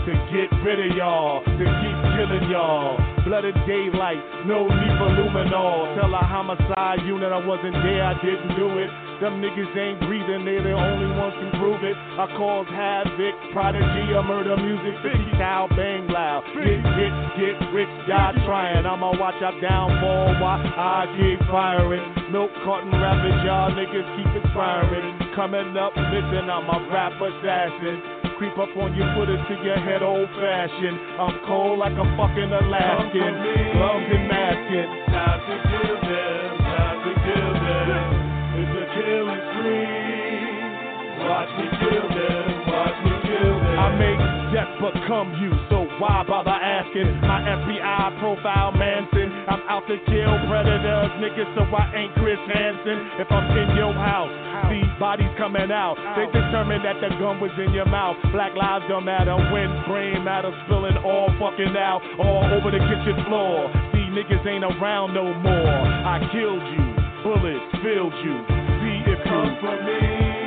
[0.10, 3.13] to get rid of y'all, to keep killing y'all.
[3.24, 5.96] Blooded daylight, no need for luminol.
[5.96, 8.92] Tell a homicide unit I wasn't there, I didn't do it.
[9.24, 11.96] Them niggas ain't breathing, they the only ones can prove it.
[11.96, 16.44] I cause havoc, prodigy of murder music, 50 cal bang loud.
[16.52, 18.84] Get hit, get rich, die trying.
[18.84, 22.04] I'ma watch out downfall while I keep firing.
[22.28, 25.32] Milk carton rappers, y'all niggas keep expiring.
[25.32, 28.23] Coming up missing, I'm a rap assassin.
[28.38, 31.00] Creep up on you, put it to your head old fashioned.
[31.22, 33.34] I'm cold like a fucking Alaskan.
[33.78, 34.90] Gloves and masking.
[35.14, 36.50] Time to kill them.
[36.66, 38.06] Time to kill them.
[38.58, 41.24] It's a killing spree.
[41.24, 42.48] Watch me kill them.
[42.68, 43.80] Watch me kill them.
[43.80, 44.22] I make
[44.52, 47.22] death become you, so why bother asking?
[47.22, 49.23] My FBI profile Manson.
[49.48, 53.20] I'm out to kill predators, niggas, so I ain't Chris Hansen.
[53.20, 54.32] If I'm in your house,
[54.72, 56.00] see bodies coming out.
[56.16, 58.16] They determined that the gun was in your mouth.
[58.32, 63.20] Black lives don't matter when brain matter spilling all fucking out, all over the kitchen
[63.28, 63.68] floor.
[63.92, 65.76] See, niggas ain't around no more.
[66.08, 66.84] I killed you,
[67.24, 68.36] bullets filled you.
[68.80, 70.43] See if you Come for me.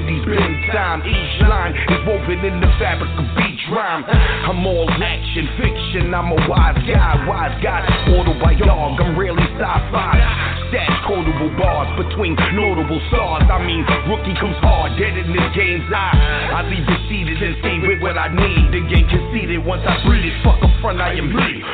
[0.00, 1.02] 70s, been time.
[1.02, 4.04] Each line is woven in the fabric of beach rhyme.
[4.06, 6.14] I'm all action, fiction.
[6.14, 7.82] I'm a wise guy, wise guy.
[8.16, 10.67] Order by dog, I'm really sci-fi.
[10.68, 13.48] Stash quotable bars between notable stars.
[13.48, 16.12] I mean, rookie comes hard, dead in this game's eye.
[16.52, 18.68] I leave it seated and stay with what I need.
[18.76, 20.36] The game conceded once I breathe it.
[20.44, 21.64] Fuck up front, I am bleed.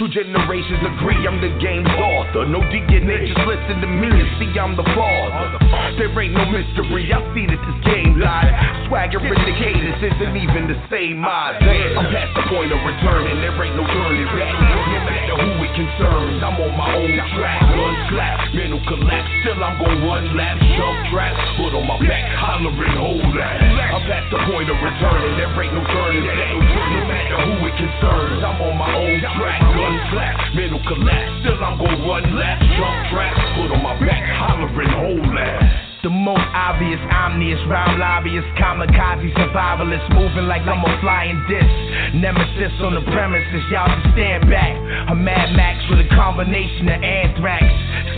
[0.00, 2.48] Two generations agree I'm the game's author.
[2.48, 5.60] No DNA, just listen to me and see I'm the father.
[6.00, 7.12] There ain't no mystery.
[7.12, 8.52] I see that this game live.
[8.88, 11.60] Swagger in the cadence isn't even the same odds.
[11.60, 13.44] I'm past the point of returning.
[13.44, 14.56] There ain't no turning back.
[14.56, 17.60] No matter who it concerns, I'm on my own track.
[17.60, 19.30] Gun slap, mental collapse.
[19.42, 23.56] Still I'm gon' run laps, jump tracks, foot on my back, hollering, hold that.
[23.62, 25.32] I'm past the point of returning.
[25.38, 26.54] There ain't no turning back.
[26.56, 29.60] No matter who it concerns, I'm on my own track.
[29.62, 31.32] Gun slap, mental collapse.
[31.42, 35.85] Still I'm gon' run laps, jump tracks, foot on my back, hollering, hold that.
[36.06, 41.66] The most obvious, omnious, rhyme lobbyist, kamikaze survivalist, moving like I'm a flying disc.
[42.14, 44.70] Nemesis on the premises, y'all just stand back.
[45.10, 47.66] A Mad Max with a combination of anthrax.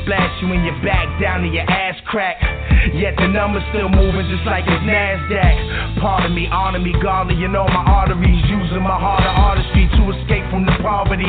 [0.04, 2.36] Splash you in your back, down to your ass crack.
[2.94, 6.00] Yet the number's still moving just like it's NASDAQ.
[6.00, 8.42] Pardon me, honor me, godly, you know my arteries.
[8.48, 11.28] Using my heart of artistry to escape from the poverty.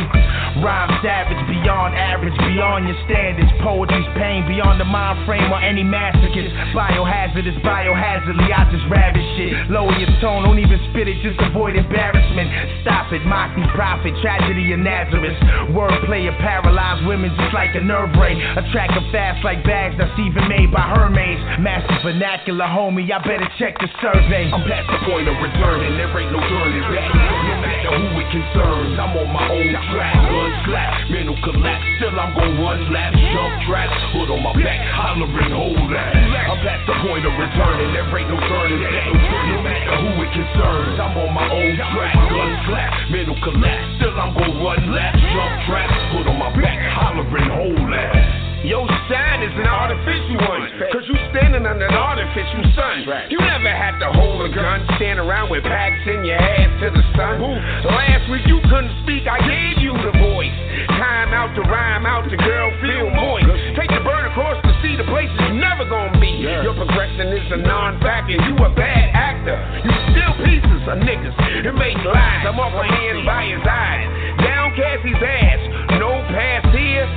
[0.64, 3.52] Rhyme savage, beyond average, beyond your standards.
[3.62, 6.52] Poetry's pain, beyond the mind frame or any masochist.
[6.74, 9.54] Biohazardous, biohazardly, I just ravish shit.
[9.70, 12.50] Lower your tone, don't even spit it, just avoid embarrassment.
[12.82, 15.38] Stop it, mock me, profit, tragedy of Nazareth.
[15.70, 18.34] Wordplay of paralyzed women just like a nerve ray.
[18.34, 21.29] Attract them fast like bags that's even made by Hermes.
[21.60, 24.50] Master vernacular, homie, I better check the survey.
[24.50, 27.10] I'm past the point of returning, there ain't no turning back.
[27.14, 30.16] No matter who it concerns, I'm on my own track.
[30.16, 34.82] Gun slap, mental collapse, still I'm gon' run laps, jump tracks, hood on my back,
[34.96, 36.14] hollering, hold that.
[36.16, 39.06] I'm past the point of returning, there ain't no turning back.
[39.14, 42.16] No matter who it concerns, I'm on my own track.
[42.32, 46.80] Gun slap, mental collapse, still I'm gon' run laps, jump tracks, hood on my back,
[46.96, 48.29] hollering, hold that.
[48.64, 50.68] Your shine is an artificial one.
[50.92, 53.08] Cause you standing under an artificial sun.
[53.32, 56.92] You never had to hold a gun, stand around with packs in your ass to
[56.92, 57.40] the sun.
[57.88, 60.56] Last week you couldn't speak, I gave you the voice.
[61.00, 63.48] Time out to rhyme out, the girl feel moist.
[63.80, 66.44] Take the bird across the sea, the place is never gonna be.
[66.44, 69.56] Your progression is a non-factor, you a bad actor.
[69.88, 72.44] You steal pieces of niggas and make lies.
[72.44, 74.08] I'm off my hands by his eyes.
[74.44, 75.62] Downcast his ass,
[75.96, 77.08] no pass here.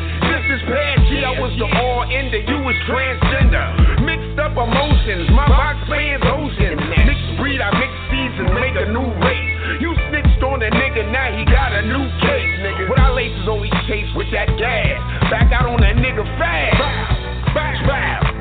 [0.72, 4.00] Past year, I was the all ender, you was transgender.
[4.08, 6.80] Mixed up emotions, my box fans ocean.
[6.80, 9.52] Mixed breed, I mix seeds and make a new race.
[9.84, 12.52] You snitched on a nigga, now he got a new case.
[12.64, 12.88] Nigga.
[12.88, 14.96] With our laces on each case with that gas.
[15.28, 16.80] Back out on that nigga fast.
[17.52, 18.31] Back, back.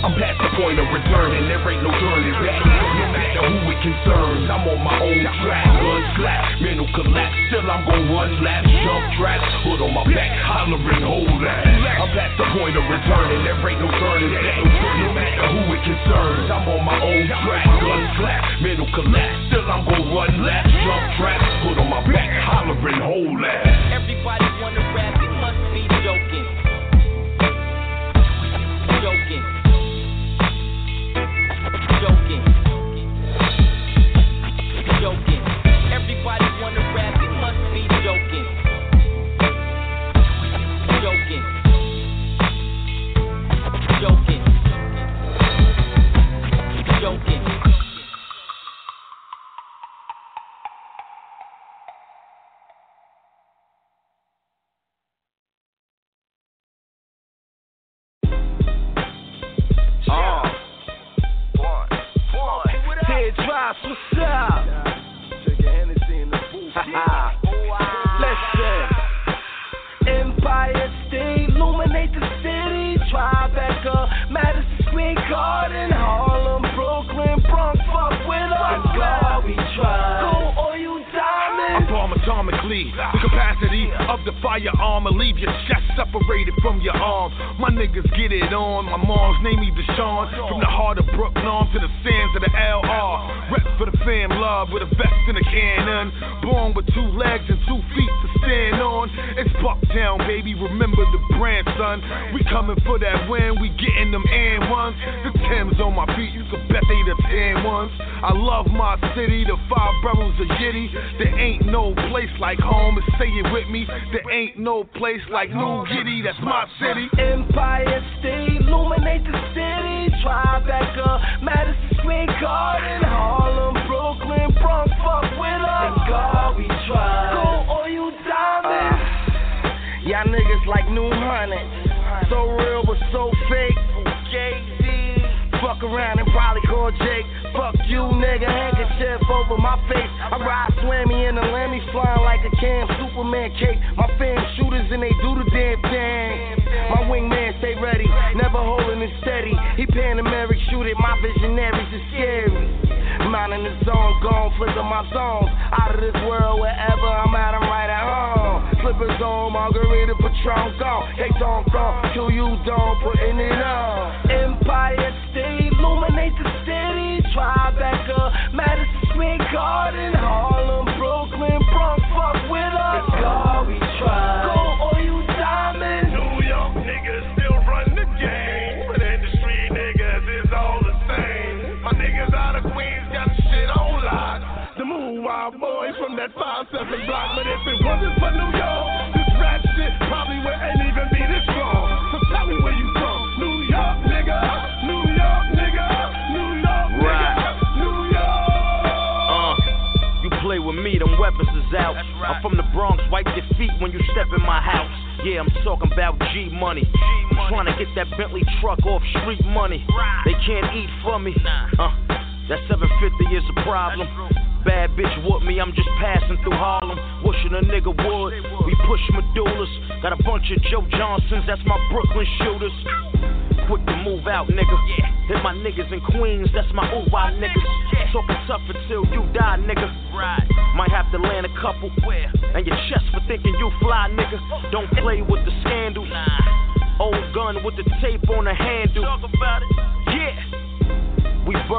[0.00, 2.64] I'm past the point of returning, there ain't no turning back.
[2.64, 5.68] No matter who it concerns, I'm on my own track.
[5.76, 10.32] Gun slap, mental collapse, still I'm gon' run laps, jump tracks, hood on my back,
[10.40, 11.68] hollering, hold that.
[12.00, 14.56] I'm past the point of returning, there ain't no turning back.
[15.04, 17.68] No matter who it concerns, I'm on my own track.
[17.68, 22.32] Gun slap, mental collapse, still I'm gon' run laps, jump tracks, hood on my back,
[22.48, 23.89] hollering, hold that.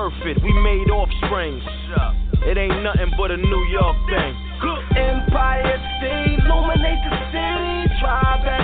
[0.01, 1.61] We birth it, we made offsprings.
[2.41, 4.33] It ain't nothing but a New York thing.
[4.97, 7.93] Empire State, illuminate the city.
[8.01, 8.60] Tribeca,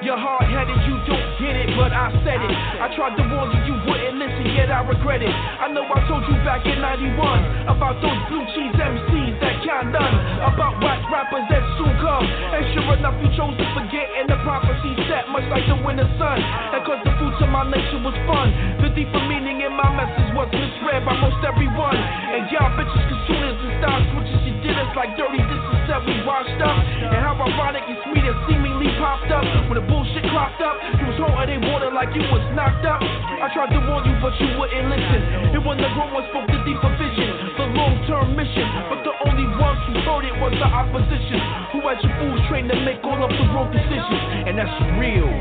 [0.00, 2.48] You're hard headed, you don't get it, but I said it.
[2.80, 5.28] I tried to warn you, you wouldn't listen, yet I regret it.
[5.28, 9.92] I know I told you back in 91 about those blue cheese MCs that can't
[9.92, 12.24] done, about whack rappers that soon come.
[12.24, 16.08] And sure enough, you chose to forget, and the prophecy set much like the winter
[16.16, 16.40] sun.
[16.40, 20.32] And cause the fruits of my nature was fun, the deeper meaning in my message
[20.32, 22.00] was misread by most everyone.
[22.00, 25.82] And y'all bitches, cause soon as the style switches, you did us like dirty dishes
[25.92, 26.80] that we washed up.
[27.04, 28.69] And how ironic you sweet and seemingly
[29.00, 30.76] popped up when the bullshit cropped up.
[31.00, 33.00] You was holding they water like you was knocked up.
[33.00, 35.56] I tried to warn you, but you wouldn't listen.
[35.56, 38.68] It wasn't the grown one spoke the deeper vision, the long term mission.
[38.92, 41.40] But the only ones who heard it was the opposition,
[41.72, 44.20] who had you fools trained to make all of the wrong decisions.
[44.44, 45.32] And that's real.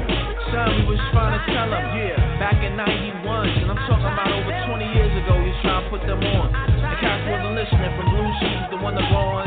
[0.56, 3.22] Son, we was trying to tell him, yeah, back in 91,
[3.60, 6.50] and I'm talking about over 20 years ago, we was trying to put them on.
[6.80, 9.46] The cats wasn't listening from Blue Shoes, the one that on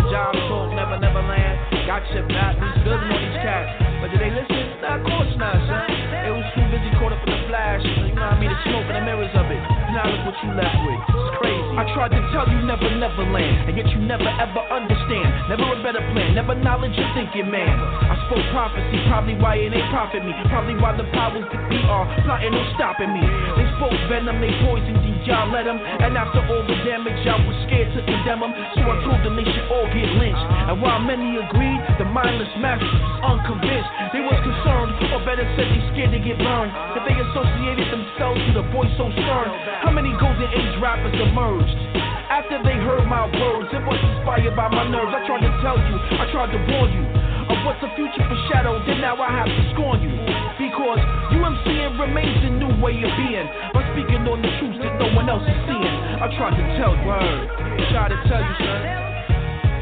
[1.92, 3.68] Gotcha, Bat, we was building on these cats.
[4.00, 4.80] But did they listen?
[4.80, 5.92] Nah, of course not, son.
[6.24, 8.56] They was too busy caught up in the flash, you know what I mean, the
[8.64, 9.81] smoke and the mirrors of it.
[9.92, 11.04] What you left with.
[11.04, 11.76] It's crazy.
[11.76, 15.52] I tried to tell you never, never land, and yet you never ever understand.
[15.52, 17.68] Never a better plan, never knowledge of thinking, man.
[18.08, 20.32] I spoke prophecy, probably why it ain't profit me.
[20.48, 23.20] Probably why the powers that be are plotting on stopping me.
[23.20, 25.76] They spoke venom, they poisoned you, y'all let them.
[25.76, 28.56] And after all the damage, y'all was scared to condemn them.
[28.80, 30.46] So I told them they should all get lynched.
[30.72, 32.88] And while many agreed, the mindless masses
[33.20, 33.92] unconvinced.
[34.16, 36.72] They was concerned, or better said, they scared to get burned.
[36.96, 39.52] That they associated themselves with a voice so stern.
[39.84, 41.76] How many golden age rappers emerged?
[42.32, 45.12] After they heard my words, it was inspired by my nerves.
[45.12, 47.04] I tried to tell you, I tried to warn you
[47.52, 48.88] of what the future foreshadowed.
[48.88, 50.16] Then now I have to scorn you
[50.56, 51.00] because
[51.36, 53.44] UMCing remains a new way of being.
[53.76, 55.96] By speaking on the truth that no one else is seeing.
[56.24, 58.80] I tried to tell you, I tried to tell you, son,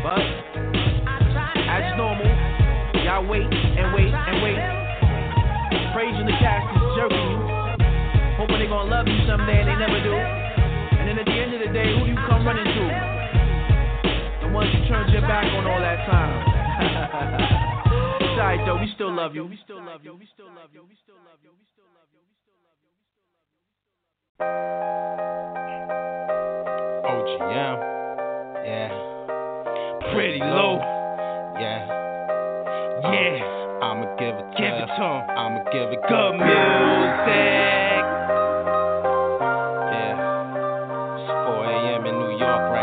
[0.02, 0.26] but
[1.70, 2.26] as normal,
[3.06, 4.58] y'all wait and wait and wait.
[5.94, 7.59] Praising the cast is jerking you,
[8.40, 10.16] hoping they gonna love you someday and they never do.
[10.16, 12.84] And then at the end of the day, who do you come running to?
[14.40, 16.32] The ones you turned your back on all that time.
[18.24, 19.44] it's alright though, we still love you.
[19.44, 20.16] We still love you.
[20.16, 20.88] We still love you.
[20.88, 21.52] We still love you.
[21.52, 22.24] We still love you.
[22.24, 22.96] We still love you.
[22.96, 23.76] We still love
[27.44, 27.44] you.
[27.44, 27.76] OGM.
[28.64, 28.88] Yeah.
[30.16, 30.80] Pretty low.
[31.60, 31.84] Yeah.
[33.04, 33.84] Yeah.
[33.84, 35.28] I'ma give it to Give it to 'em.
[35.36, 38.09] I'ma give it Good music.
[42.40, 42.79] York right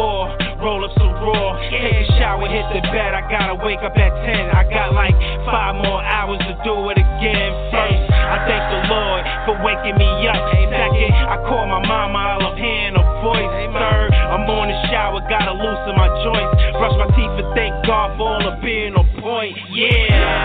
[0.00, 0.32] four,
[0.64, 3.12] roll up some raw, take a shower, hit the bed.
[3.12, 4.48] I gotta wake up at ten.
[4.48, 5.12] I got like
[5.44, 7.50] five more hours to do it again.
[7.68, 10.40] First, I thank the Lord for waking me up.
[10.72, 13.52] Second, I call my mama, I love hearing her voice.
[13.76, 16.52] Third, I'm on the shower, gotta loosen my joints.
[16.80, 19.52] Brush my teeth and thank God for all the being on point.
[19.68, 20.39] Yeah,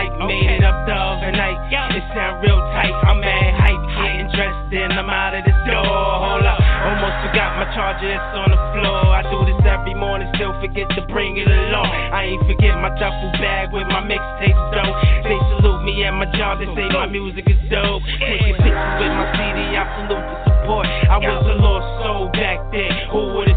[0.00, 0.12] like.
[0.24, 1.58] Made it up the other night.
[1.70, 2.92] It sound real tight.
[2.92, 5.84] I'm at hype, getting dressed, then I'm out of the door.
[5.84, 8.08] Hold up, almost forgot my charger.
[8.08, 9.10] It's on the floor.
[9.10, 11.90] I do this every morning, still forget to bring it along.
[11.90, 14.92] I ain't forget my duffel bag with my mixtapes though.
[15.26, 16.62] They salute me at my job.
[16.62, 18.02] They say my music is dope.
[18.22, 19.58] Taking pictures with my CD.
[19.76, 20.86] I salute the support.
[20.86, 23.10] I was a lost soul back then.
[23.10, 23.49] Who thought?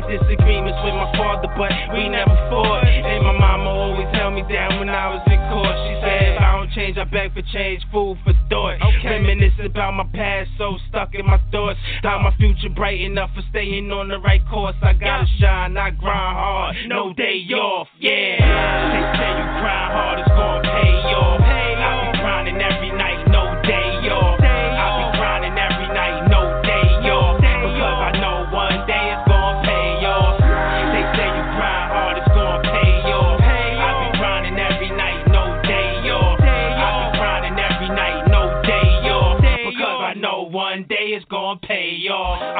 [0.00, 2.84] Had disagreements with my father, but we never fought.
[2.86, 5.76] And my mama always held me down when I was in court.
[5.88, 7.82] She said, if I don't change, I beg for change.
[7.92, 8.80] Food for thought.
[8.80, 9.20] Okay.
[9.20, 11.78] Reminisce about my past, so stuck in my thoughts.
[12.02, 14.76] Thought my future bright enough for staying on the right course.
[14.82, 16.76] I gotta shine, I grind hard.
[16.86, 18.40] No day off, yeah.
[18.40, 20.59] They say you grind hard, it's gonna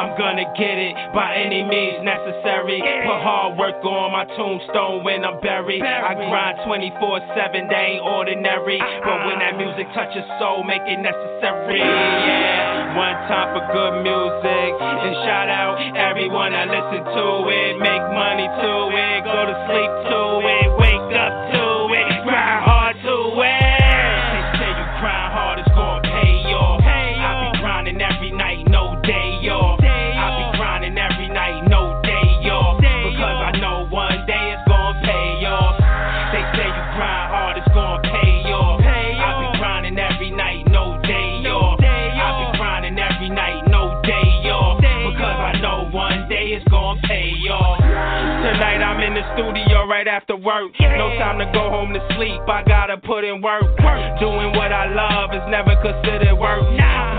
[0.00, 2.80] I'm gonna get it by any means necessary.
[2.80, 5.84] Put hard work on my tombstone when I'm buried.
[5.84, 8.80] I grind 24 7, they ain't ordinary.
[8.80, 11.84] But when that music touches soul, make it necessary.
[11.84, 14.72] Yeah, one time for good music.
[14.80, 17.76] And shout out everyone I listen to it.
[17.76, 21.69] Make money to it, go to sleep to it, wake up to it,
[50.00, 50.72] right after work.
[50.80, 53.68] No time to go home to sleep, I gotta put in work.
[54.16, 56.64] Doing what I love is never considered work.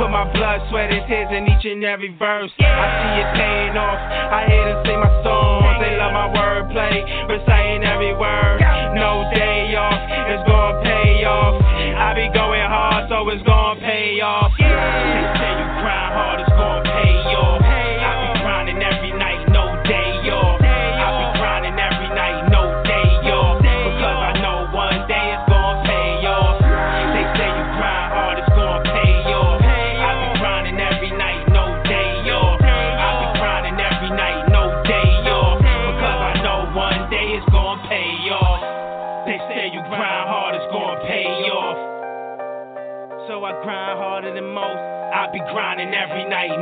[0.01, 2.49] Put my blood, sweat, and tears in each and every verse.
[2.57, 4.01] I see it paying off.
[4.33, 5.77] I hear them sing my songs.
[5.77, 8.65] They love my wordplay, reciting every word.
[8.97, 10.01] No day off,
[10.33, 11.61] it's gonna pay off.
[11.61, 14.49] I be going hard, so it's gonna pay off.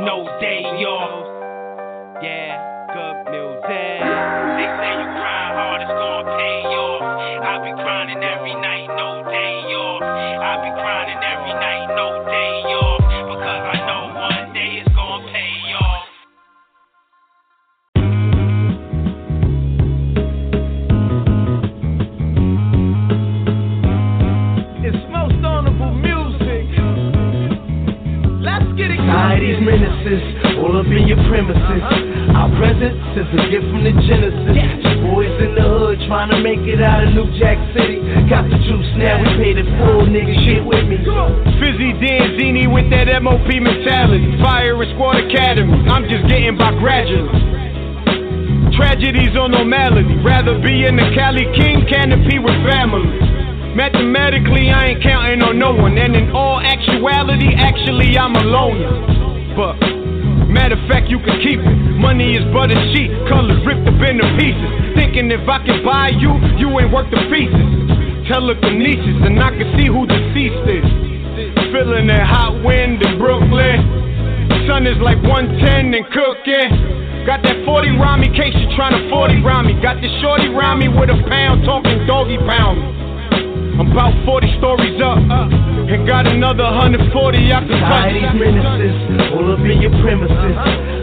[0.04, 1.28] No day off.
[2.22, 2.56] Yeah,
[2.92, 4.00] good music.
[4.00, 7.04] They say you grind hard, it's gonna pay off.
[7.44, 10.02] I be grinding every night, no day off.
[10.02, 13.09] I be grinding every night, no day off.
[30.90, 31.86] In your premises.
[32.34, 34.58] Our presence is a gift from the Genesis.
[35.06, 38.02] Boys in the hood trying to make it out of New Jack City.
[38.26, 40.34] Got the juice now, we paid it full, nigga.
[40.42, 40.98] Shit with me.
[41.62, 44.34] Fizzy Danzini with that MOP mentality.
[44.42, 45.78] Firing Squad Academy.
[45.86, 47.38] I'm just getting by gradually.
[48.74, 50.18] Tragedies on normality.
[50.26, 53.14] Rather be in the Cali King canopy with family.
[53.78, 55.94] Mathematically, I ain't counting on no one.
[55.94, 59.54] And in all actuality, actually, I'm alone.
[59.54, 59.99] But,
[60.50, 61.76] matter of fact, you can keep it.
[61.96, 64.70] Money is but a sheet, colors ripped up into pieces.
[64.98, 67.68] Thinking if I can buy you, you ain't worth the pieces.
[68.26, 70.86] Telekinesis, and I can see who deceased is.
[71.70, 74.00] Feeling that hot wind in Brooklyn.
[74.66, 76.70] Sun is like 110 and cooking.
[77.26, 79.74] Got that 40 round me, case you tryna 40 round me.
[79.82, 83.09] Got this shorty round me with a pound, talking doggy pound.
[83.80, 87.64] I'm about 40 stories up, and got another 140 I can.
[87.64, 90.52] Society's menaces, all up in your premises.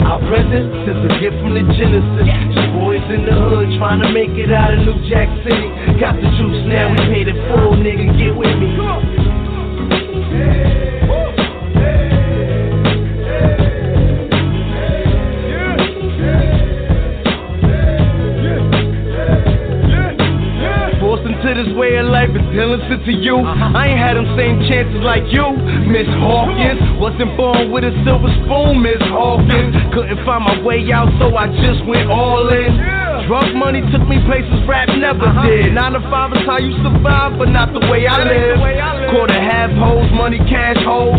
[0.06, 2.30] Our presence is a gift from the Genesis.
[2.78, 5.74] Boys in the hood trying to make it out of New Jack City.
[5.98, 8.14] Got the juice now, we paid it full, nigga.
[8.14, 9.37] Get with me.
[21.58, 23.42] This way of life is listen to you.
[23.42, 25.42] I ain't had them same chances like you,
[25.90, 26.78] Miss Hawkins.
[27.02, 29.74] Wasn't born with a silver spoon, Miss Hawkins.
[29.90, 32.78] Couldn't find my way out, so I just went all in.
[33.26, 35.74] Drug money took me places rap never did.
[35.74, 38.62] Nine to five is how you survive, but not the way I live.
[39.18, 41.18] Quarter half hoes, money cash holes.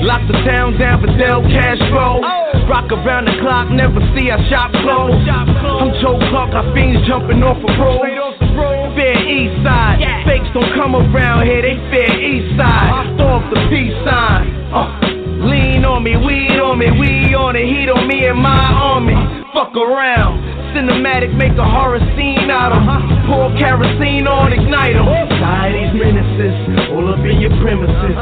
[0.00, 2.24] Lock the town down for Del Castro.
[2.72, 5.12] Rock around the clock, never see a shop close.
[5.28, 8.77] I'm Joe Clark, I fiends jumping off a road.
[9.08, 13.16] Fair East Side, fakes don't come around here, they fair East Side.
[13.16, 14.52] Throw up the peace sign.
[14.68, 18.68] Uh, lean on me, weed on me, we on it, heat on me and my
[18.68, 19.16] army.
[19.56, 20.44] Fuck around.
[20.76, 22.84] Cinematic, make a horror scene out of
[23.24, 25.08] Pour kerosene on, ignite 'em.
[25.08, 28.12] Society's menaces, all up in your premises.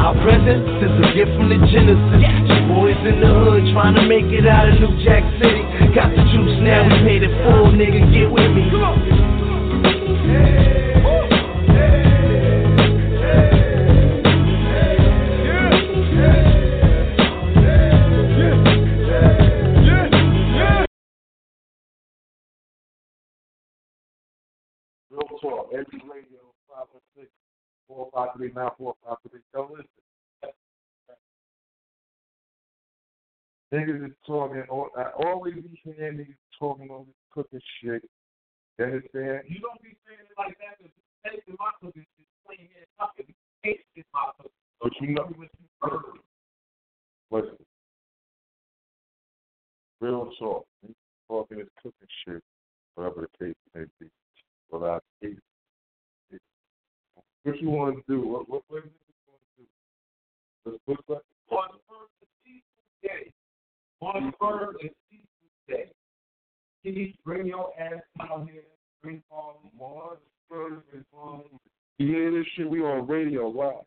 [0.00, 2.24] Our presence is a gift from the Genesis.
[2.64, 5.60] Boys in the hood trying to make it out of New Jack City.
[5.92, 8.08] Got the juice now, we paid it full, nigga.
[8.08, 9.39] Get with me.
[28.12, 29.40] 453 9453.
[29.54, 29.88] Yo, listen.
[33.72, 38.02] Niggas is talking, all- I always be hearing niggas talking on this cooking shit.
[38.78, 39.44] You understand?
[39.46, 42.88] You don't be saying it like that because you taste my cooking shit, clean it,
[42.98, 43.32] fucking
[43.62, 44.50] taste my cooking.
[44.80, 46.18] But you know what you heard.
[47.30, 47.64] Listen.
[50.00, 50.66] Real talk.
[50.84, 50.94] Niggas
[51.28, 52.42] talking this cooking shit,
[52.96, 54.10] whatever the case may be.
[55.20, 55.49] Hate it.
[57.44, 58.26] What you want to do?
[58.26, 59.68] What, what, what is you want to do?
[60.66, 61.22] Let's put that.
[61.56, 63.32] On the first of seafood day.
[64.00, 65.92] On the first of seafood day.
[66.82, 68.62] Please bring your ass down here.
[69.02, 70.18] Bring all Mars
[70.50, 71.42] first is on.
[71.98, 72.68] Hear this shit?
[72.68, 73.84] We on radio live.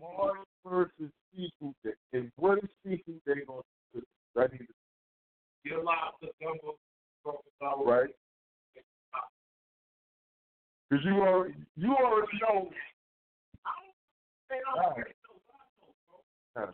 [0.00, 1.90] Mars first is seafood day.
[2.12, 3.62] And what is seafood day on?
[4.36, 4.66] I need to
[5.64, 6.76] Get a lot of the gumbo,
[7.84, 8.08] right.
[10.88, 12.70] Because you already, you already know.
[14.76, 14.94] Wow.
[16.56, 16.66] Huh.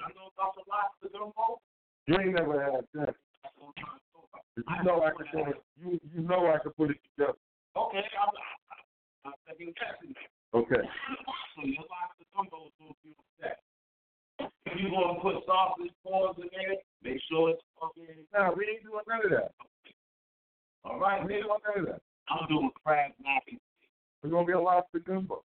[2.06, 3.14] You ain't never had that.
[4.56, 5.62] You know I can put it.
[5.80, 7.38] You you know I can put it together.
[7.76, 8.30] Okay, I'm,
[9.26, 10.88] I'm taking a Okay.
[14.38, 18.14] If you gonna put sausage balls in there, make sure it's okay.
[18.32, 19.52] Nah, we ain't doing none of that.
[20.84, 22.02] All right, we ain't doing none of that.
[22.28, 23.58] I'm doing crab mac and
[24.24, 25.44] it's gonna be a lobster gumbo.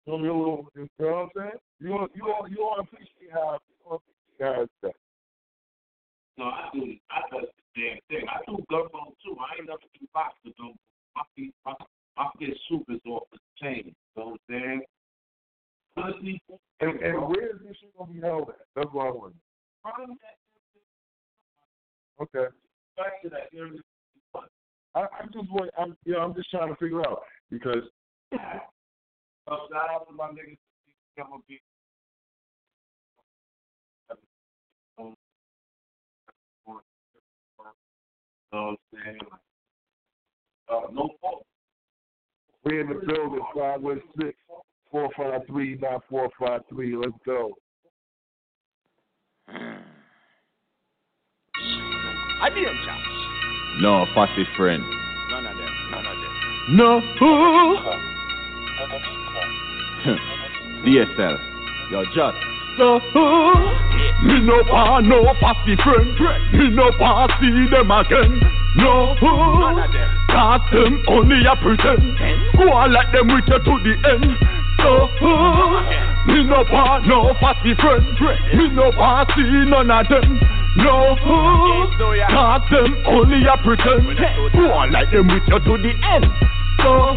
[0.00, 0.66] It's gonna be a little.
[0.74, 1.60] You know what I'm saying?
[1.80, 4.96] You want you want you to appreciate how you want to appreciate how it's.
[6.38, 6.96] No, I do.
[7.12, 8.26] I do the damn thing.
[8.26, 9.36] I do gumbo too.
[9.36, 10.80] I ain't never do lobster gumbo.
[11.14, 11.74] My feet, my,
[12.16, 13.84] my fish soup is off the chain.
[13.84, 14.82] You know what I'm saying?
[15.94, 16.40] Pussy.
[16.80, 18.64] And, and where is this shit gonna be held at?
[18.74, 19.34] That's what I want.
[22.22, 22.48] Okay.
[22.96, 23.80] Back to that area.
[24.94, 25.70] I, I just want.
[25.78, 27.84] I'm you know I'm just trying to figure out because
[29.48, 30.58] So shout out to my niggas.
[31.18, 31.60] Come on, be.
[34.98, 35.14] I'm?
[40.68, 41.10] Uh, no
[42.64, 43.40] we're in the building.
[47.00, 47.52] Let's go.
[52.42, 53.02] I didn't jump.
[53.80, 54.82] No, fussy friend.
[55.30, 55.72] None of them.
[55.90, 56.76] None of them.
[56.76, 57.00] No.
[60.84, 61.38] DSL.
[61.90, 62.36] Yo, just.
[62.78, 63.00] No,
[64.20, 66.12] me no want no fussy friend.
[66.52, 68.36] Me no want see them again.
[68.76, 72.20] No, cause them only a pretend.
[72.52, 74.36] Go on let them with you to the end.
[74.76, 75.08] So,
[76.28, 78.04] me no want no fussy friend.
[78.52, 80.36] Me no want see none of them.
[80.76, 84.20] No, cause them only a pretend.
[84.52, 86.28] Go on let them with you to the end.
[86.84, 87.16] So,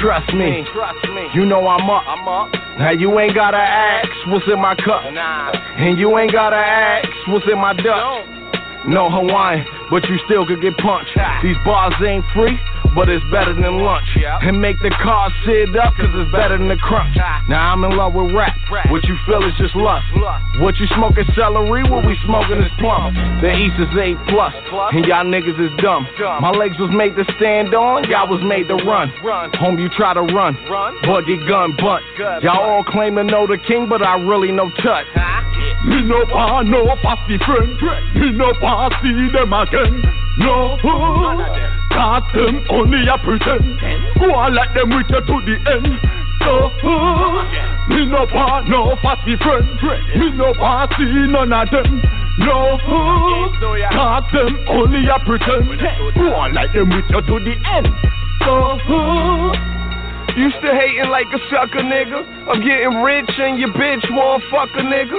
[0.00, 1.26] Trust me, Trust me.
[1.34, 2.02] you know I'm up.
[2.06, 2.52] I'm up.
[2.78, 5.50] Now you ain't gotta ask what's in my cup, Nah.
[5.76, 8.24] and you ain't gotta ask what's in my duck.
[8.86, 11.10] No Hawaiian, but you still could get punched.
[11.42, 12.56] These bars ain't free,
[12.94, 14.06] but it's better than lunch.
[14.42, 17.16] And make the car sit up, cause it's better than the crunch.
[17.48, 18.56] Now I'm in love with rap.
[18.90, 20.06] What you feel is just lust.
[20.60, 23.14] What you smoking celery, what we smoking is plum.
[23.40, 24.54] The East is A plus,
[24.92, 26.06] and y'all niggas is dumb.
[26.40, 29.10] My legs was made to stand on, y'all was made to run.
[29.58, 30.56] Home you try to run,
[31.02, 32.02] but get gun butt.
[32.42, 35.06] Y'all all claim to know the king, but I really know touch.
[35.86, 37.70] Me no want no fussy friend.
[38.14, 40.02] Me no want see them again.
[40.38, 40.76] No,
[41.98, 43.74] cause them only a pretend.
[44.22, 45.98] Go on let them with you to the end.
[46.38, 46.70] So,
[47.90, 49.66] me no want no fussy friend.
[50.14, 51.98] Me no want see none of them.
[52.38, 55.66] No, cause them only a pretend.
[56.14, 57.90] Go on let them with you to the end.
[58.46, 58.78] So,
[60.38, 62.22] You still hating like a sucker, nigga.
[62.46, 65.18] I'm getting rich and your bitch won't fuck a nigga.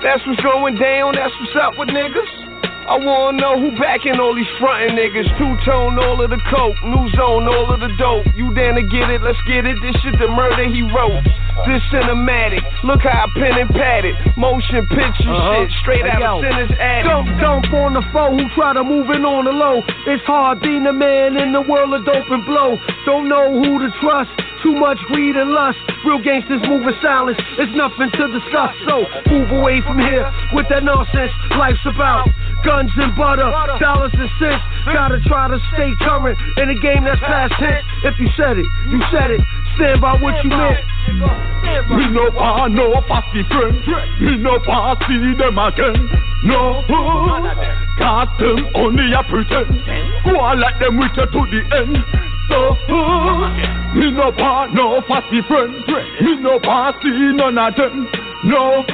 [0.00, 2.47] That's what's going down, that's what's up with niggas.
[2.88, 5.28] I wanna know who backing all these frontin' niggas.
[5.36, 6.72] Two tone, all of the coke.
[6.88, 8.24] New zone, all of the dope.
[8.32, 9.20] You down to get it?
[9.20, 9.76] Let's get it.
[9.84, 11.20] This shit the murder he wrote.
[11.68, 12.64] This cinematic.
[12.88, 14.16] Look how I pen and pad it.
[14.40, 15.68] Motion picture uh-huh.
[15.68, 15.70] shit.
[15.84, 16.32] Straight Hey, out yo.
[16.40, 17.12] of Sinner's attic.
[17.12, 19.84] Dump, dump on the foe who try to move in on the low.
[20.08, 22.80] It's hard being a man in the world of dope and blow.
[23.04, 24.32] Don't know who to trust.
[24.64, 25.78] Too much greed and lust.
[26.08, 27.38] Real gangsters moving silence.
[27.60, 28.72] It's nothing to discuss.
[28.88, 30.24] So move away from here
[30.56, 31.30] with that nonsense.
[31.52, 32.26] Life's about
[32.64, 33.48] guns and butter,
[33.78, 34.62] dollars and cents.
[34.86, 37.84] Gotta try to stay current in a game that's past tense.
[38.04, 39.40] If you said it, you said it.
[39.76, 40.80] Stand by what you meant.
[41.88, 43.76] Me no want no fussy friend.
[44.20, 45.98] Me no want see them again.
[46.44, 46.82] No,
[47.98, 49.74] cause them only a pretend.
[50.24, 51.96] Go on let them with you to the end.
[52.48, 52.74] So,
[53.98, 55.74] me no want no fussy friend.
[56.22, 58.27] Me no want see none of them.
[58.44, 58.84] No,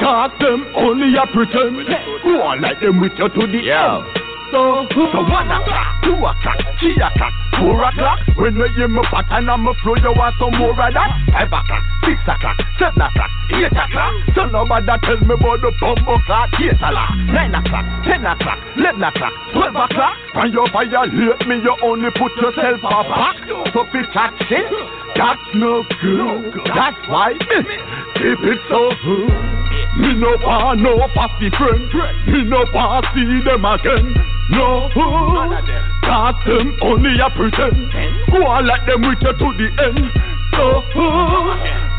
[0.00, 1.76] cause them only a pretend.
[2.22, 4.29] Go on let them with you to the end.
[4.50, 8.18] So, so one o'clock, two o'clock, three o'clock, four o'clock.
[8.34, 11.10] When you hear me pattern and me flow, you want some more of that?
[11.30, 14.12] Five o'clock, six o'clock, seven o'clock, eight o'clock.
[14.34, 16.50] So nobody tell me about the bumbo clock.
[16.58, 20.14] Eight o'clock, nine o'clock, ten o'clock, eleven o'clock, twelve o'clock.
[20.34, 23.36] When you violate me, you only put yourself a back.
[23.70, 24.66] So fi chat shit,
[25.14, 26.58] that's no good.
[26.74, 29.59] That's why keep it so good.
[29.98, 31.82] Me no want no fussy friend.
[32.30, 34.14] Me no want see them again.
[34.50, 37.90] No, cause them only a pretend.
[38.30, 40.10] Go on let them with you to the end.
[40.54, 40.82] So,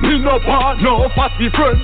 [0.07, 1.80] me no want no fussy friend.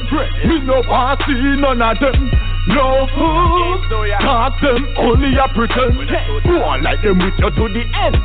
[0.47, 2.31] Me no want see none of them.
[2.67, 5.95] No, cause them only a pretend.
[6.43, 8.15] Go on let them with you to the end.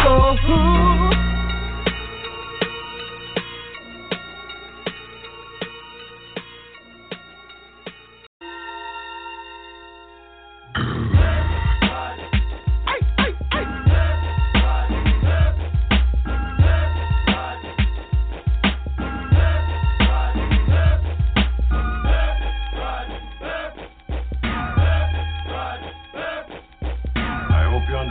[0.00, 0.36] So,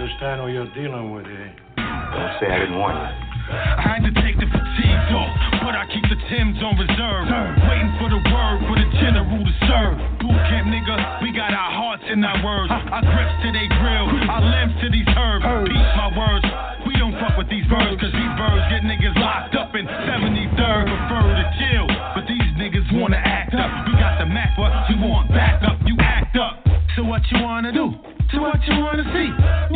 [0.06, 1.49] understand who you're dealing with here.
[1.82, 3.10] Don't say I didn't warn you.
[3.49, 5.34] I had to take the fatigues off,
[5.65, 7.26] but I keep the Timbs on reserve.
[7.65, 9.98] Waiting for the word for the general to serve.
[10.22, 12.69] Boot camp nigga, we got our hearts in our words.
[12.69, 15.73] Our grips to they grill, our limbs to these herbs.
[15.73, 16.45] Peace my words.
[16.86, 20.86] We don't fuck with these birds, cause these birds get niggas locked up in 73rd.
[20.86, 23.90] Prefer to chill, but these niggas wanna act up.
[23.90, 25.82] We got the Mac, but you want back up.
[25.82, 26.61] You act up.
[26.94, 27.90] So what you wanna do?
[28.32, 29.30] So what you wanna see?
[29.30, 29.74] You wanna see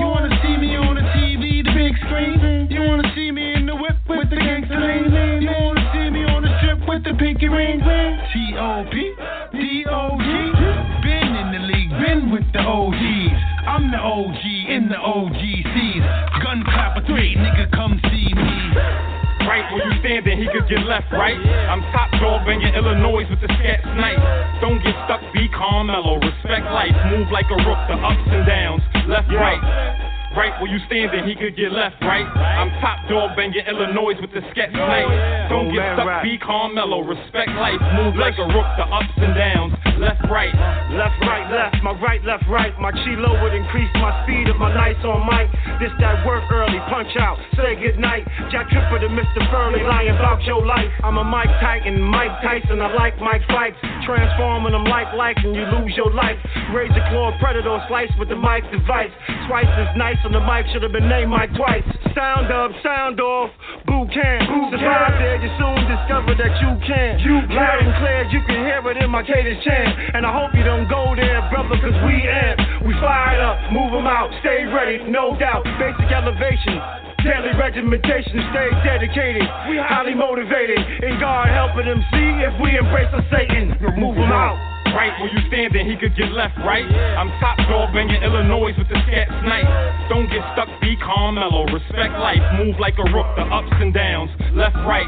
[7.49, 8.19] with the pinky ring?
[8.33, 8.95] T.O.P.
[9.53, 10.29] D.O.G.
[11.01, 13.39] Been in the league, been with the OGs.
[13.67, 16.43] I'm the OG in the OGCs.
[16.43, 18.51] Gun clapper three, nigga, come see me.
[19.47, 21.37] Right where you standing, he could get left, right?
[21.37, 24.21] I'm top dog banging Illinois with the scat snipe.
[24.61, 28.45] Don't get stuck, be calm, mellow, respect life, move like a rook, the ups and
[28.45, 30.08] downs, left, right.
[30.37, 32.25] Right where you standing, he could get left, right?
[32.25, 35.09] I'm top dog banging Illinois with the scat snipe.
[35.09, 39.09] Oh, Don't get stuck, be calm, mellow, respect life, move like a rook, the ups
[39.17, 40.55] and downs, left, right.
[40.95, 42.73] Left, right, left, my right, left, right.
[42.79, 45.51] My chi would increase my speed of my nights on mic.
[45.77, 48.23] This that work early, punch out, say goodnight.
[48.49, 49.43] Jack Tripper to Mr.
[49.51, 50.89] Furley, lying about your life.
[51.03, 53.77] I'm a Mike Titan, Mike Tyson, I like Mike fights.
[54.07, 56.39] Transforming them like lights and you lose your life.
[56.73, 59.11] Razor claw predator slice with the mic device.
[59.47, 61.83] Twice as nice on the mic, should have been named Mike twice.
[62.15, 63.51] Sound up, sound off,
[63.85, 64.47] boot camp.
[64.71, 67.19] Survive there, you soon discover that you can.
[67.19, 69.88] You Loud and clear, you can hear it in my cadence chant.
[70.13, 72.85] And I hope you don't go there, brother, cause we amp.
[72.85, 75.63] We fired up, move them out, stay ready, no doubt.
[75.77, 76.79] Basic elevation.
[77.23, 79.43] Daily regimentation, stay dedicated.
[79.67, 80.79] We highly motivated.
[80.79, 83.75] And God helping them see if we embrace the Satan.
[83.99, 84.68] Move them out.
[84.95, 86.85] Right where you standing, he could get left, right?
[86.85, 89.69] I'm top dog banging Illinois with the scat snipe.
[90.09, 93.93] Don't get stuck, be calm, mellow, respect life, move like a rook, the ups and
[93.93, 95.05] downs, left, right.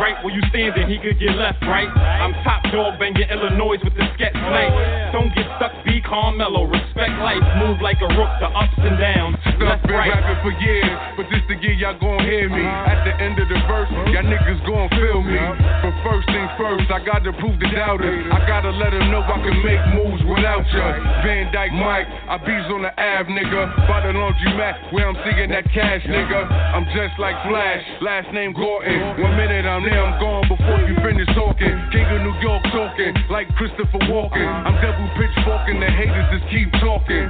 [0.00, 1.86] Right where you standing, he could get left, right?
[1.86, 5.12] I'm top dog banging Illinois with the scat snipe.
[5.12, 8.98] Don't get stuck, be calm, mellow, respect life, move like a rook, the ups and
[8.98, 10.10] downs, left, I've been right.
[10.10, 12.64] rapping for years, but this the year y'all gon' hear me.
[12.64, 15.38] At the end of the verse, y'all niggas gon' feel me.
[15.38, 18.26] But first things first, I gotta prove the doubters.
[18.32, 20.86] I gotta let them know I can make moves without ya.
[21.26, 23.74] Van Dyke Mike, I bees on the Ave, nigga.
[23.90, 26.46] By the laundry mat, where I'm seeing that cash, nigga.
[26.46, 29.18] I'm just like Flash, last name Gordon.
[29.18, 31.74] One minute I'm there, I'm gone before you finish talking.
[31.90, 34.46] King of New York talking, like Christopher Walken.
[34.46, 37.26] I'm double pitchforking, the haters just keep talking.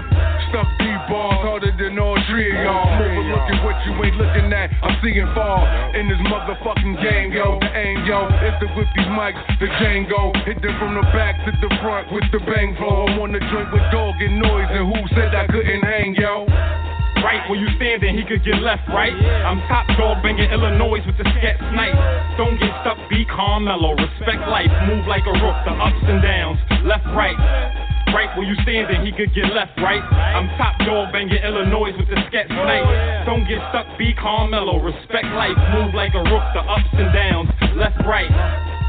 [0.53, 2.85] Stuff D bars harder than all three of y'all.
[3.01, 4.69] Overlooking what you ain't looking at.
[4.85, 5.65] I'm seeing fall
[5.97, 7.59] in this motherfucking game, yo.
[7.61, 10.35] The aim, yo, is to whip these mics, the Django.
[10.45, 13.07] Hit them from the back to the front with the bang flow.
[13.07, 16.47] I'm on the joint with dog and noise, and who said I couldn't hang, yo?
[17.25, 19.13] Right where you standing, he could get left, right?
[19.13, 21.97] I'm top dog banging Illinois with the scat snipe.
[22.37, 26.21] Don't get stuck, be calm, mellow, respect life, move like a rook, the ups and
[26.21, 27.39] downs, left, right.
[28.13, 30.05] Right where you standing, he could get left, right?
[30.05, 32.87] I'm top dog banging Illinois with the scat snipe.
[33.25, 37.11] Don't get stuck, be calm, mellow, respect life, move like a rook, the ups and
[37.15, 38.84] downs, left, right.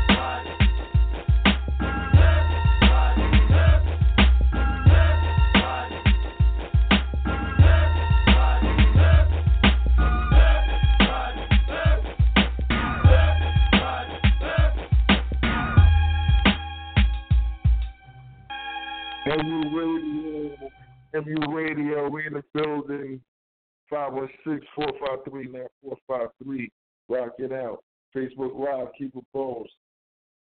[19.25, 20.53] MU Radio,
[21.13, 23.21] MU Radio, we in the building.
[23.91, 26.71] 516-453-9453.
[27.07, 27.83] Rock it out.
[28.15, 29.69] Facebook Live, keep it bones.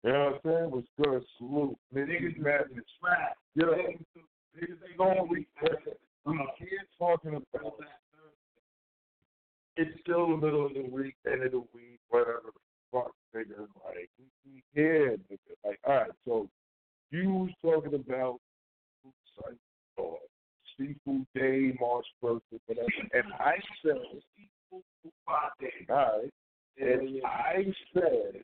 [0.03, 0.71] You know what I'm saying?
[0.71, 1.23] Was good.
[1.37, 1.77] Salute.
[1.95, 3.37] Niggas mad in the trap.
[3.55, 3.65] Yeah.
[4.57, 5.47] Niggas ain't going we
[6.25, 7.99] we here talking about that.
[9.77, 12.51] It's still the middle of the week, end of the week, whatever
[12.91, 13.67] fuck, nigga.
[13.85, 15.55] Like, we, we here, nigga.
[15.65, 16.49] Like, all right, so
[17.09, 18.41] you was talking about
[19.43, 19.57] like,
[19.99, 20.15] uh,
[20.77, 23.97] seafood day, March first, or whatever, and I said,
[24.71, 26.31] all right,
[26.77, 28.43] and I said,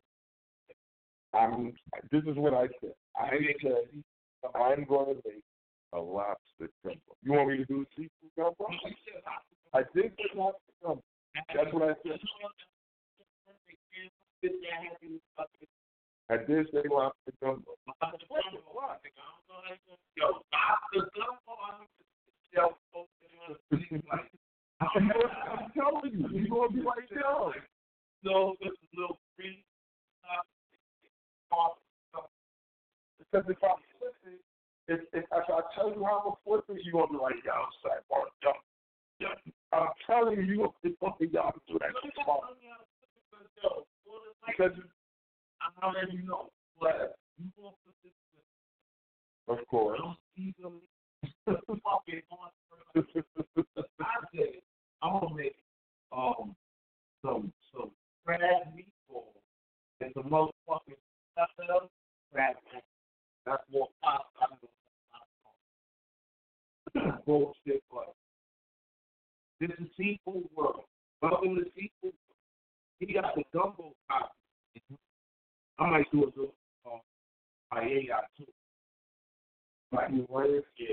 [1.33, 1.73] I'm.
[2.11, 2.93] This is what I said.
[3.15, 3.29] I
[3.61, 4.03] said
[4.55, 5.43] I'm going to make
[5.93, 6.99] a lobster gumbo.
[7.23, 8.67] You want me to do a seafood gumbo?
[9.73, 11.03] I did say lobster gumbo.
[11.53, 12.19] That's what I said.
[16.29, 17.71] I did say lobster gumbo.
[18.01, 18.11] I'm
[25.73, 27.53] telling you, you're gonna be like, yo.
[28.23, 29.63] No, this is a little free.
[30.23, 30.43] Uh,
[33.19, 34.41] because if I flip it,
[34.87, 37.35] if, if, if I tell you how I'm gonna flip it, you're gonna be like,
[37.45, 37.53] yo,
[37.87, 38.51] like, oh, yo.
[39.71, 41.91] I'm telling you, you it's one of y'all to do that.
[44.47, 44.71] Because
[45.67, 46.49] I already know.
[46.79, 48.13] But you want to put this
[49.47, 49.99] of course.
[50.37, 50.81] easily
[51.45, 52.51] fucking on.
[52.95, 53.01] I
[54.35, 54.61] said,
[55.01, 55.55] I'm gonna make
[56.11, 56.55] um
[57.23, 57.91] some some
[58.25, 58.41] crab
[58.75, 59.39] meatballs
[60.01, 60.99] and some motherfucking
[61.33, 61.89] stuff else.
[62.33, 62.55] Crab.
[63.45, 64.27] That's more pop.
[67.25, 68.15] Bullshit, but
[69.59, 70.83] this is seafood world.
[71.21, 72.13] Welcome to seafood.
[72.99, 74.31] He got the gumbo top.
[75.79, 76.53] I might do a little
[76.85, 76.97] uh,
[77.73, 78.45] paella too.
[79.91, 80.47] Like you wear
[80.77, 80.87] yeah.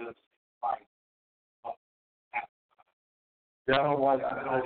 [0.00, 0.18] Just
[0.62, 0.86] like
[3.68, 4.64] Yeah, I don't like I don't.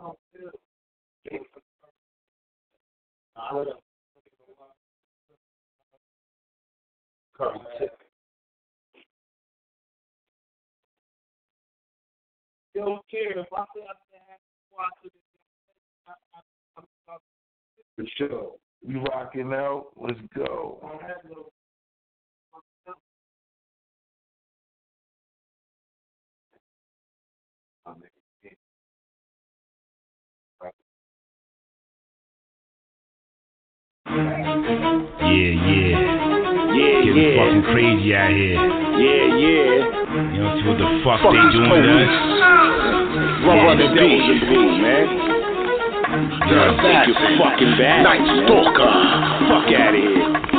[0.00, 1.40] Oh, dude.
[3.36, 3.64] Uh,
[7.36, 7.88] curry.
[12.84, 13.94] Don't care if I say I
[14.30, 15.12] have to watch it.
[16.06, 16.42] I- I-
[16.76, 17.20] I'm- I'm-
[17.96, 18.54] For sure.
[18.86, 19.92] You rocking out?
[19.96, 20.78] Let's go.
[34.08, 34.24] Yeah,
[35.28, 36.00] yeah.
[36.72, 37.36] Yeah, Getting yeah.
[37.44, 38.56] fucking crazy out here.
[38.56, 39.84] Yeah, yeah.
[40.32, 42.14] You don't see what the fuck, Fuck they doing to us?
[43.44, 45.12] Rub on the beat, man.
[46.48, 46.72] Yeah.
[46.80, 48.02] Think you fucking bad.
[48.08, 48.92] Night Stalker.
[49.44, 50.57] Fuck out of here.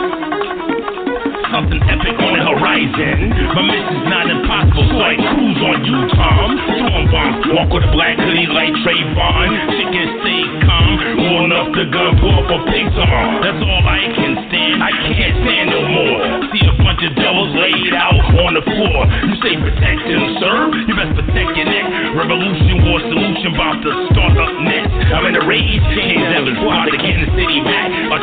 [1.50, 3.34] Something epic on the horizon.
[3.34, 6.48] My mission's not impossible, so I cruise on you, Tom.
[6.78, 9.50] Throwing bombs, walk with a black hoodie like Trayvon.
[9.90, 12.58] Can stay calm, rolling up the gun, pull up a
[13.02, 13.42] arm.
[13.42, 14.78] That's all I can stand.
[14.86, 16.22] I can't stand no more.
[16.54, 19.10] See a bunch of devils laid out on the floor.
[19.26, 22.14] You say protect and serve, you best protect your neck.
[22.14, 24.94] Revolution, war solution, about to start up next.
[25.10, 27.90] I'm in a rage, James Evans, squad to Kansas City back.
[27.90, 28.19] A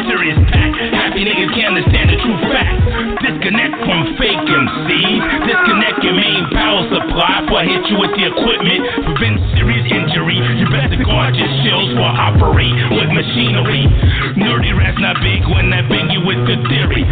[7.67, 8.81] hit you with the equipment.
[9.11, 10.39] Prevent serious injury.
[10.39, 13.91] You better guard your shells I operate with machinery.
[14.39, 17.03] Nerdy rats not big when I bang you with the theory.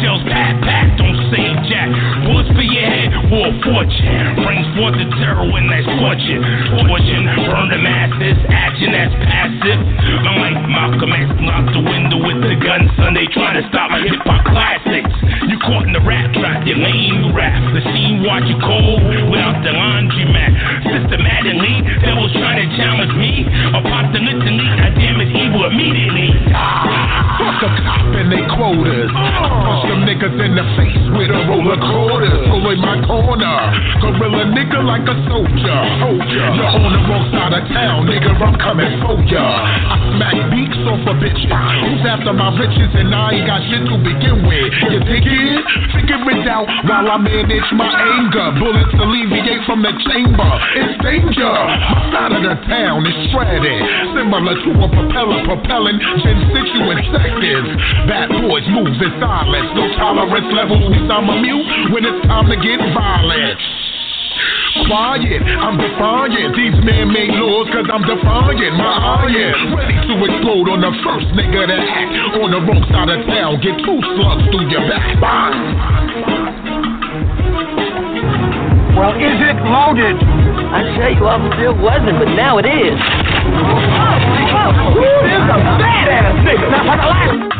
[0.00, 1.90] Shells pat pat, don't say jack.
[2.22, 4.38] Bullets for your head, war fortune.
[4.46, 6.40] Brings forth the terror when scorch it.
[6.70, 9.80] Torching, burn the masses, action that's passive.
[10.24, 13.18] I'm like Malcolm X, knock the window with the gun, son.
[13.18, 15.12] They trying to stop my hip hop classics.
[15.50, 17.54] You caught in the rap trap, you lame, rap.
[17.74, 18.93] The scene watch you cold
[35.24, 36.48] nigga like a soldier.
[36.54, 38.30] You're on the wrong side of town, nigga.
[38.34, 39.40] I'm coming for ya.
[39.40, 41.40] I smack beaks off a bitch.
[41.44, 44.70] Who's after my riches and I ain't got shit to begin with?
[44.92, 45.62] You dig it?
[45.96, 48.52] Figure it out while I manage my anger.
[48.60, 50.50] Bullets alleviate from the chamber.
[50.76, 51.48] It's danger.
[51.48, 53.80] My side of the town is shredded.
[54.12, 57.68] Similar to a propeller propelling constituent sectors.
[58.04, 59.68] Bad boys move in silence.
[59.72, 60.84] No tolerance levels.
[60.92, 63.63] We sound immune when it's time to get violent.
[64.86, 70.80] Quiet, I'm defiant these man-made laws cause I'm defying my iron Ready to explode on
[70.84, 74.68] the first nigga to act On the wrong side of town, get two slugs through
[74.68, 76.14] your back Bang!
[78.94, 80.16] Well, is it loaded?
[80.20, 82.94] I tell you, I still wasn't, but now it is.
[82.94, 83.74] Oh,
[84.54, 84.94] oh, oh.
[84.94, 87.53] Who is a badass nigga?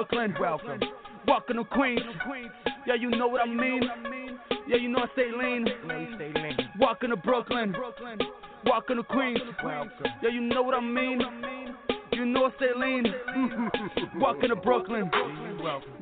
[0.00, 0.34] Brooklyn.
[0.40, 0.80] Welcome.
[1.28, 2.00] Welcome to Queens.
[2.86, 3.82] Yeah, you know what I mean.
[4.66, 5.66] Yeah, you know I stay lean.
[6.80, 7.74] Welcome to Brooklyn.
[8.64, 9.40] Welcome to Queens.
[10.22, 11.20] Yeah, you know what I mean.
[12.12, 13.04] You know I stay lean.
[14.18, 15.10] Welcome to Brooklyn.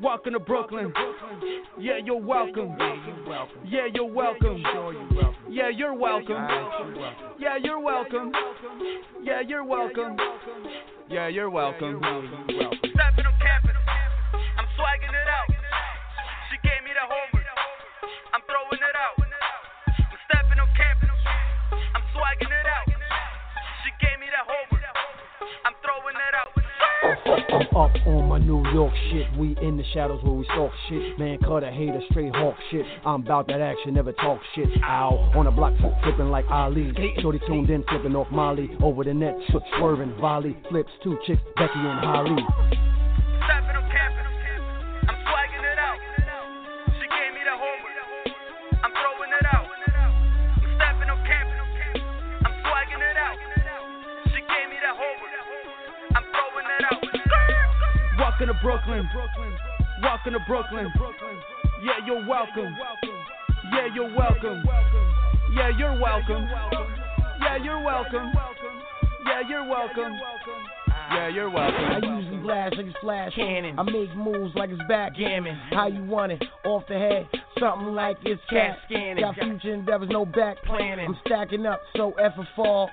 [0.00, 0.92] Welcome to Brooklyn.
[1.76, 2.76] Yeah, you're welcome.
[3.66, 4.62] Yeah, you're welcome.
[5.48, 6.46] Yeah, you're welcome.
[7.36, 8.32] Yeah, you're welcome.
[9.24, 10.16] Yeah, you're welcome.
[11.09, 12.01] Yeah, you're welcome.
[12.05, 13.76] Stepping on campus.
[14.60, 15.48] I'm swagging it out.
[16.52, 17.48] She gave me the homework.
[18.36, 19.27] I'm throwing it out.
[27.28, 29.26] I'm up on my New York shit.
[29.36, 31.18] We in the shadows where we stalk shit.
[31.18, 32.86] Man, cut a hater, straight hawk shit.
[33.05, 34.68] I'm about that action, never talk shit.
[34.84, 36.92] Ow, on the block, flipping like Ali.
[37.20, 38.70] Shorty tuned in, flipping off Molly.
[38.82, 39.36] Over the net,
[39.78, 40.56] swerving, volley.
[40.70, 42.42] Flips, two chicks, Becky and Holly.
[45.09, 45.57] I'm swagging
[58.39, 59.09] Walking to Brooklyn.
[60.01, 60.93] Walking to Brooklyn.
[61.82, 62.77] Yeah, you're welcome.
[63.73, 64.62] Yeah, you're welcome.
[65.52, 66.48] Yeah, you're welcome.
[67.40, 68.31] Yeah, you're welcome.
[69.27, 70.20] Yeah, you're welcome.
[71.10, 71.85] Yeah, you're welcome.
[71.85, 73.77] I usually blast like it's flash cannon.
[73.77, 75.59] I make moves like it's backgammon.
[75.73, 76.44] How you want it?
[76.65, 77.27] Off the head,
[77.59, 79.24] something like it's cat scanning.
[79.24, 81.09] Got future endeavors, no back planning.
[81.09, 82.89] I'm stacking up, so F a fall.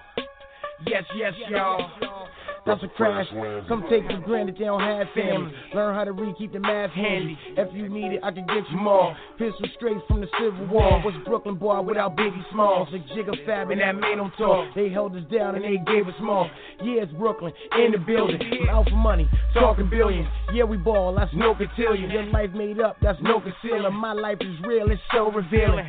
[0.88, 2.25] Yes, yes, y'all.
[2.66, 3.28] That's a crash.
[3.70, 5.54] Some take for granted they don't have family.
[5.76, 7.38] Learn how to read, keep the math handy.
[7.58, 9.16] If you need it, I can get you more.
[9.38, 11.00] Pistol straight from the Civil War.
[11.06, 12.90] Was Brooklyn boy without Biggie Smalls?
[12.92, 14.74] Like Jigga Fab and that made them talk.
[14.74, 16.50] They held us down and they gave us more.
[16.84, 18.42] Yeah, it's Brooklyn in the building.
[18.42, 20.28] I'm out for money, talking billions.
[20.52, 22.10] Yeah, we ball, that's no cotillion.
[22.10, 23.94] Your life made up, that's no concealing.
[23.94, 25.86] My life is real, it's so revealing.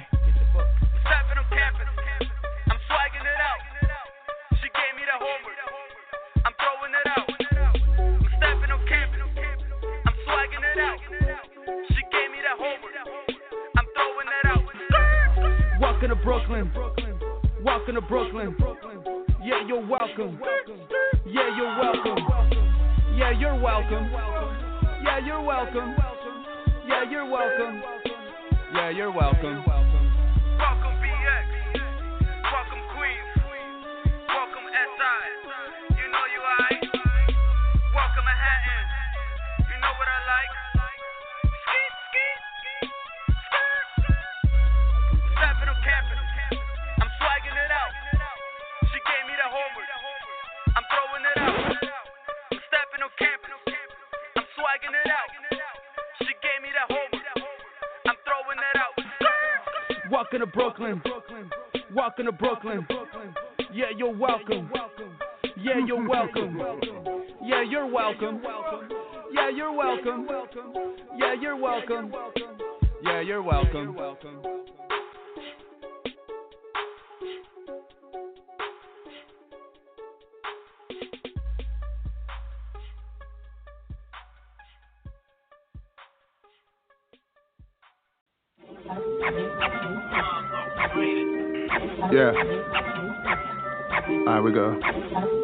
[15.96, 16.70] Walking to Brooklyn.
[17.64, 18.54] Walking to Brooklyn.
[19.42, 20.38] Yeah, you're welcome.
[21.24, 22.18] Yeah, you're welcome.
[23.16, 24.10] Yeah, you're welcome.
[25.02, 25.96] Yeah, you're welcome.
[26.86, 27.82] Yeah, you're welcome.
[28.74, 29.64] Yeah, you're welcome.
[29.66, 30.12] Welcome
[30.58, 31.05] Welcome
[60.26, 61.02] Walking to Brooklyn.
[61.94, 62.84] Walking to Brooklyn.
[63.72, 64.68] Yeah, you're welcome.
[65.56, 66.60] Yeah, you're welcome.
[67.44, 68.42] Yeah, you're welcome.
[69.32, 70.26] Yeah, you're welcome.
[71.16, 72.12] Yeah, you're welcome.
[73.04, 73.96] Yeah, you're welcome.
[73.96, 74.85] Yeah.
[94.46, 95.42] We go.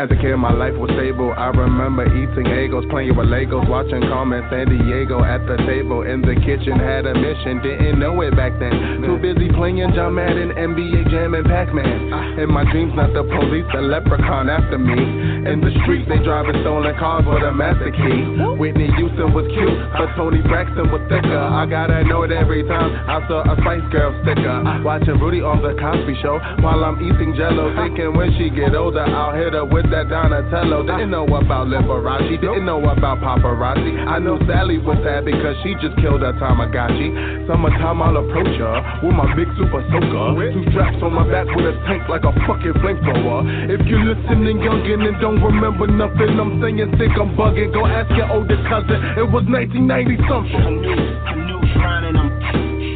[0.00, 1.28] As a kid, my life was stable.
[1.36, 6.40] I remember eating Eggos, playing with Legos, watching Carmen Sandiego at the table in the
[6.40, 6.80] kitchen.
[6.80, 9.04] Had a mission, didn't know it back then.
[9.04, 12.40] Too busy playing John Madden, NBA Jam, and Pac Man.
[12.40, 14.96] In my dreams, not the police, the leprechaun after me.
[15.44, 18.24] In the street, they driving stolen cars with a master key.
[18.56, 21.44] Whitney Houston was cute, but Toni Braxton was thicker.
[21.44, 24.64] I gotta know it every time I saw a Spice Girl sticker.
[24.80, 29.04] Watching Rudy on the Cosby Show while I'm eating Jello, thinking when she get older,
[29.04, 30.86] I'll hit her with that Donatello.
[30.86, 33.92] Didn't know about Liberace, didn't know about paparazzi.
[34.06, 37.46] I know Sally was sad because she just killed a Tamagotchi.
[37.46, 40.38] Summertime, I'll approach her with my big super soaker.
[40.54, 43.42] Two straps on my back with a tank like a fucking flamethrower.
[43.68, 47.74] If you're listening, youngin', and don't remember nothing, I'm saying sick, I'm bugging.
[47.74, 48.98] Go ask your older cousin.
[49.18, 50.54] It was 1990 something.
[50.54, 52.28] I Canoes running them.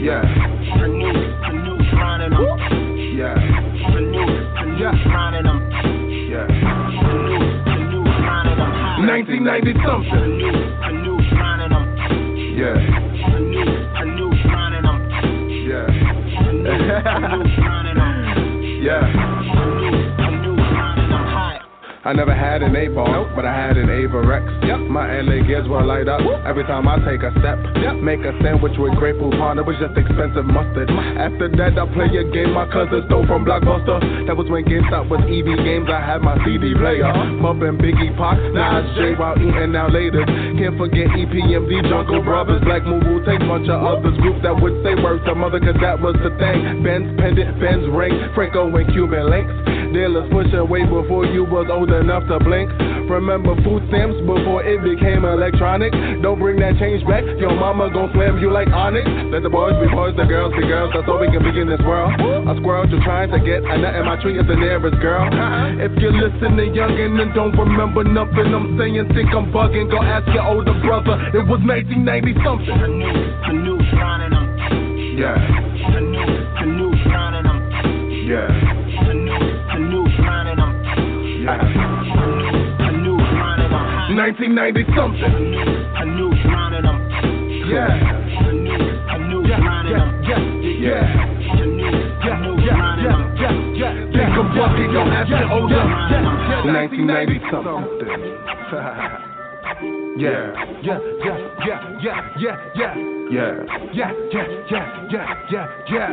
[0.05, 0.23] Yeah.
[0.79, 3.16] Canoes, canoes running them.
[3.19, 3.35] Yeah.
[3.91, 5.59] Canoes, canoes running them.
[6.31, 6.73] Yeah.
[9.15, 10.11] 1990 something.
[10.11, 11.86] Canoes, canoes running them.
[12.59, 12.74] Yeah.
[13.31, 14.99] Canoes, canoes running them.
[15.70, 15.86] Yeah.
[16.35, 18.12] Canoes, canoes running them.
[18.82, 19.07] Yeah.
[19.07, 19.34] Canoes, canoes running them high.
[22.05, 24.44] I never had an eight ball, but I had an Avirex.
[24.68, 24.93] Yep.
[24.93, 27.56] My LA gears will light up every time I take a step.
[27.81, 28.05] Yep.
[28.05, 30.93] Make a sandwich with Grey Poupon, it was just expensive mustard.
[30.93, 34.28] After that, I play a game my cousin stole from Blockbuster.
[34.28, 37.09] That was when GameStop was EB Games, I had my CD player.
[37.09, 37.40] Uh-huh.
[37.40, 40.28] Bumpin' Biggie Pac, Nas J while eating now later.
[40.60, 44.76] Can't forget EPMD, Jungle Brothers, Black Moon, Wu Take bunch of others, groups that would
[44.85, 46.85] say word to mother, cause that was the thing.
[46.85, 49.56] Benz pendant, Benz ring, Franco and Cuban links.
[49.94, 52.71] Dealers pushing way before you was old enough to blink.
[53.09, 55.93] Remember food stamps before it became electronic.
[56.25, 59.05] Don't bring that change back, your mama gon' slam you like Onyx.
[59.31, 61.69] Let the boys be boys, the girls be girls, that's all we can be in
[61.69, 62.16] this world.
[62.16, 65.29] A squirrel just trying to get a nut in my tree is the nearest girl.
[65.79, 70.27] If you're listening youngin' and don't remember nothing I'm saying, think I'm bugging, go ask
[70.33, 71.21] your older brother.
[71.37, 72.73] It was 1990 something.
[73.45, 74.47] Canoes grinding them.
[75.21, 75.37] Yeah.
[75.93, 77.59] Canoes, canoes grinding them.
[78.27, 78.49] Yeah.
[79.05, 80.73] Canoes, canoes grinding them.
[81.45, 81.84] Yeah.
[84.24, 84.64] Canoes grinding them.
[84.64, 85.32] 1990 something.
[85.94, 86.98] Canoes grinding them.
[87.68, 87.92] Yeah.
[88.40, 90.09] Canoes, canoes grinding them.
[90.24, 90.40] Yeah.
[91.44, 93.20] Canoes, canoes grinding them.
[94.14, 95.84] Think I'm bugging, go ask your older.
[96.64, 98.09] 1990 something.
[100.16, 100.56] Yeah.
[100.82, 102.94] Yeah, yeah, yeah, yeah, yeah, yeah.
[103.30, 103.52] Yeah.
[103.92, 106.09] Yeah, yeah, yeah, yeah, yeah, yeah.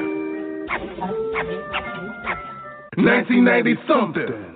[2.97, 4.51] 1990 something.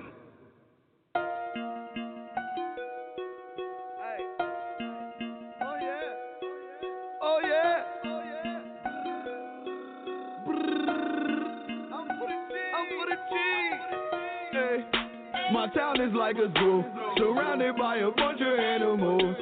[15.96, 16.84] Town is like a zoo,
[17.16, 19.36] surrounded by a bunch of animals.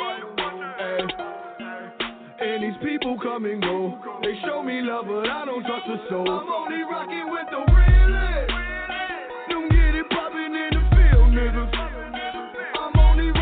[0.78, 1.00] Hey.
[2.40, 3.98] And these people come and go.
[4.22, 6.28] They show me love, but I don't trust a soul.
[6.28, 8.52] I'm only rocking with the realest.
[9.48, 11.74] Them get it poppin' in the field, niggas.
[12.78, 13.32] I'm only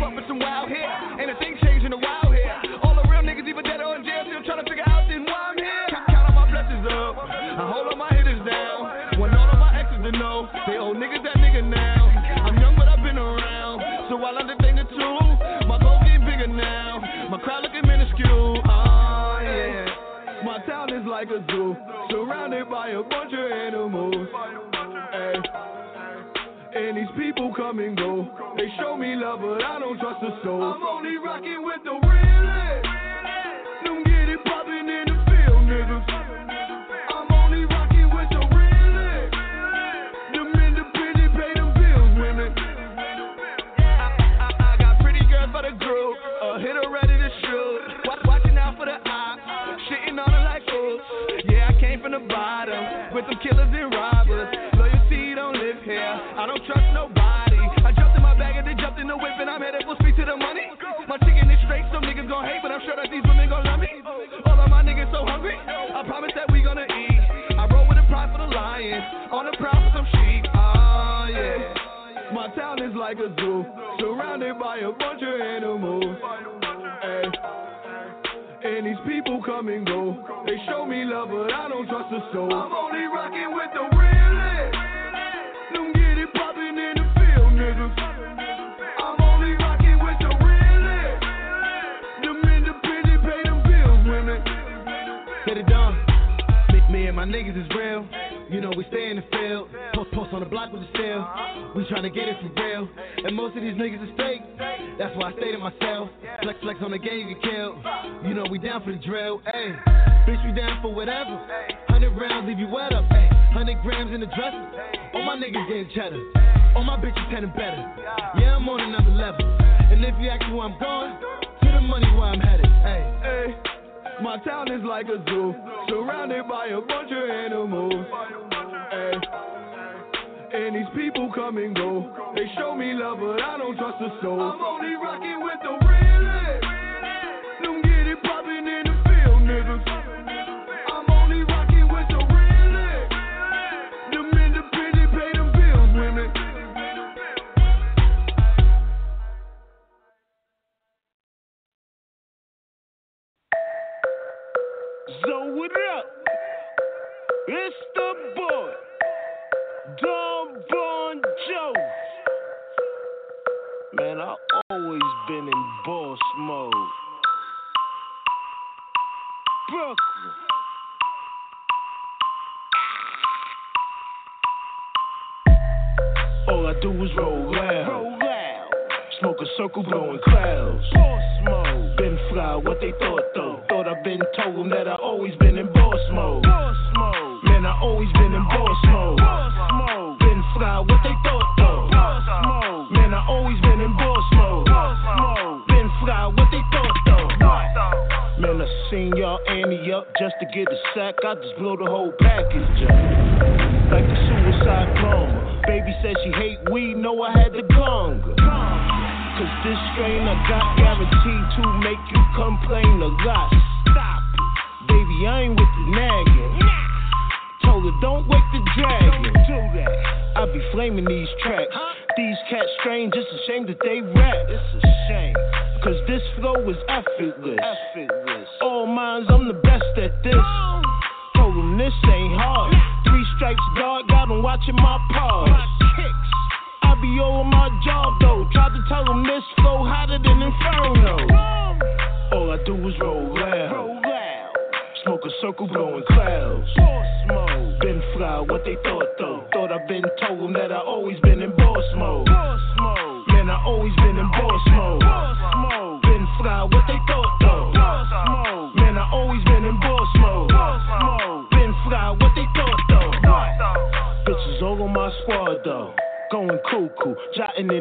[0.00, 0.88] And some wild hair.
[1.20, 2.56] And a thing changing the wild hair.
[2.82, 4.24] All the real niggas either dead or in jail.
[4.24, 5.86] Still trying to figure out then why I'm here.
[5.92, 7.14] Count, count all my blessings up.
[7.20, 9.20] I hold all my hitters down.
[9.20, 10.48] Want all of my exes to know.
[10.66, 12.08] They old niggas that nigga now.
[12.48, 14.08] I'm young but I've been around.
[14.08, 17.00] So while I'm the thing or two, my goal getting bigger now.
[17.28, 18.56] My crowd looking minuscule.
[18.64, 20.44] Oh yeah.
[20.44, 21.76] My town is like a zoo,
[22.08, 23.79] surrounded by a bunch of animals.
[26.92, 28.28] These people come and go.
[28.56, 30.60] They show me love, but I don't trust a soul.
[30.60, 32.86] I'm only rocking with the realest.
[33.84, 36.04] Them get it poppin' in the field, niggas.
[37.14, 39.34] I'm only rocking with the realest.
[40.34, 41.10] Them independent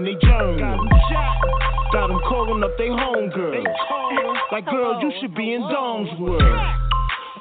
[0.10, 0.80] they journal.
[1.94, 3.66] Got them calling up they homegirls.
[4.52, 6.42] Like, girl, you should be in Dom's world.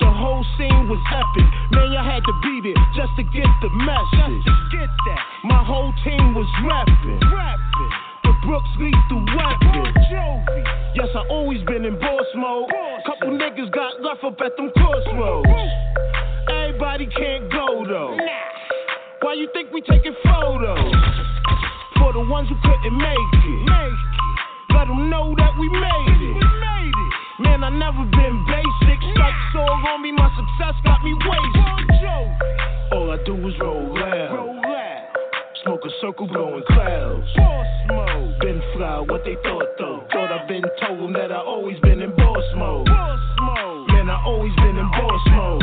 [0.00, 1.48] The whole scene was epic.
[1.72, 4.44] Man, y'all had to be there just to get the message.
[4.72, 5.20] get that.
[5.44, 7.20] My whole team was rapping.
[8.24, 9.94] The Brooks lethal weapon.
[10.94, 12.70] Yes, I always been in boss mode.
[13.06, 15.48] Couple niggas got left up at them crossroads.
[16.50, 18.16] Everybody can't go though.
[19.20, 21.37] Why you think we taking photos?
[22.08, 23.68] For the ones who couldn't make it.
[24.72, 26.40] Let them know that we made it.
[27.44, 28.98] Man, I never been basic.
[29.12, 32.00] Strike sore on me, my success got me wasted.
[32.92, 34.56] All I do is roll loud.
[35.64, 37.28] Smoke a circle, blowing clouds.
[37.36, 38.38] Boss mode.
[38.40, 40.02] Been fly, what they thought though.
[40.10, 42.88] Thought i been told that I always been in boss mode.
[42.88, 45.57] Man, I always been in boss mode.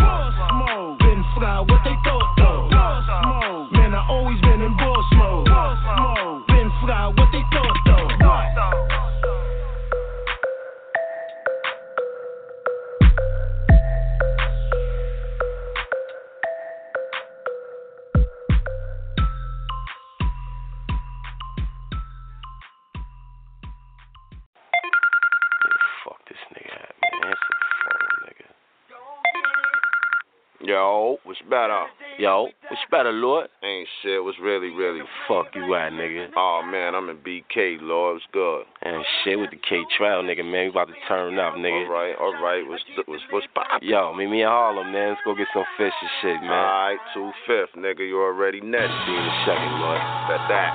[32.95, 33.47] Better, Lord?
[33.61, 34.23] Ain't shit.
[34.23, 35.01] What's really, really?
[35.27, 36.31] Fuck you at, nigga.
[36.37, 38.15] Oh man, I'm in BK, Lord.
[38.15, 38.63] What's good?
[38.83, 40.65] And shit with the K trial, nigga, man.
[40.65, 41.87] We about to turn up, nigga.
[41.87, 42.63] All right, all right.
[42.63, 43.87] What's what's what's poppin'?
[43.87, 45.09] Yo, meet me in Harlem, man.
[45.09, 46.51] Let's go get some fish and shit, man.
[46.55, 48.07] All right, two fifth, nigga.
[48.07, 48.87] You already net.
[48.87, 49.99] See you in a second, Lord.
[50.31, 50.71] Bet that.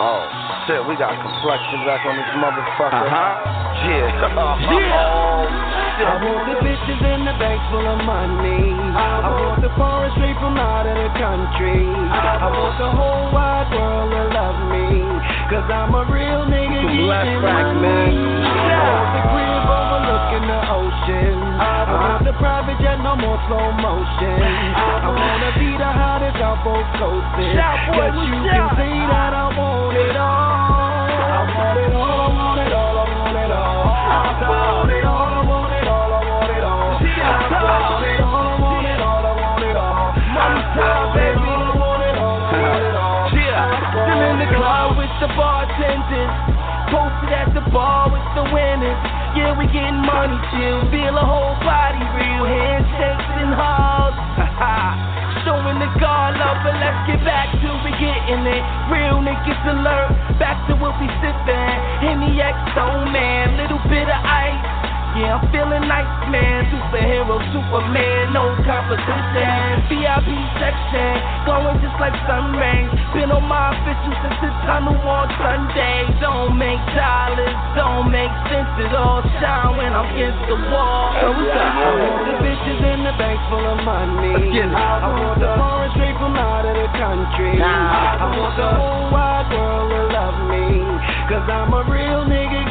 [0.00, 0.24] Oh
[0.64, 3.12] shit, we got complexion back on this motherfucker.
[3.12, 3.56] Uh-huh.
[3.86, 4.32] Yeah.
[4.40, 5.65] oh
[5.96, 8.68] I want the bitches in the banks full of money.
[8.92, 11.88] I want the foreign straight from out of the country.
[11.88, 15.00] I want the whole wide world to love me.
[15.48, 16.84] Cause I'm a real nigga.
[16.84, 18.12] Some left getting back, money.
[18.12, 18.12] man.
[18.12, 21.38] I want the crib overlooking the ocean.
[21.64, 24.36] I want the private jet, no more slow motion.
[24.76, 27.40] I wanna be the hottest out both coasts.
[27.40, 30.28] But you can see that I want it all.
[30.28, 32.25] I want it all,
[45.36, 46.32] bartenders.
[46.90, 48.98] Posted at the bar with the winners.
[49.36, 50.80] Yeah, we getting money chill.
[50.90, 52.44] Feel a whole body real.
[52.48, 54.18] Handshakes and hugs.
[55.44, 58.62] Showing the guard love, but let's get back to we getting it.
[58.90, 60.10] Real niggas alert.
[60.40, 61.76] Back to what we sippin'.
[62.02, 63.60] Henny XO, man.
[63.60, 64.75] Little bit of ice.
[65.16, 66.68] Yeah, I'm feeling nice, man.
[66.68, 69.88] Superhero, Superman, no competition.
[69.88, 70.28] VIP
[70.60, 71.12] section,
[71.48, 72.92] going just like sun rays.
[73.16, 76.04] Been on my official since the tunnel on Sunday.
[76.20, 79.24] Don't make dollars, don't make sense at all.
[79.40, 81.08] Shine when I'm against the wall.
[81.16, 82.28] So what's up?
[82.28, 84.36] The bitches in the bank full of money.
[84.36, 84.76] Let's get it.
[84.76, 87.56] I want the foreign straight from out of the country.
[87.56, 88.20] Nah.
[88.20, 90.84] I want the whole wide world to love me.
[91.32, 92.66] Cause I'm a real nigga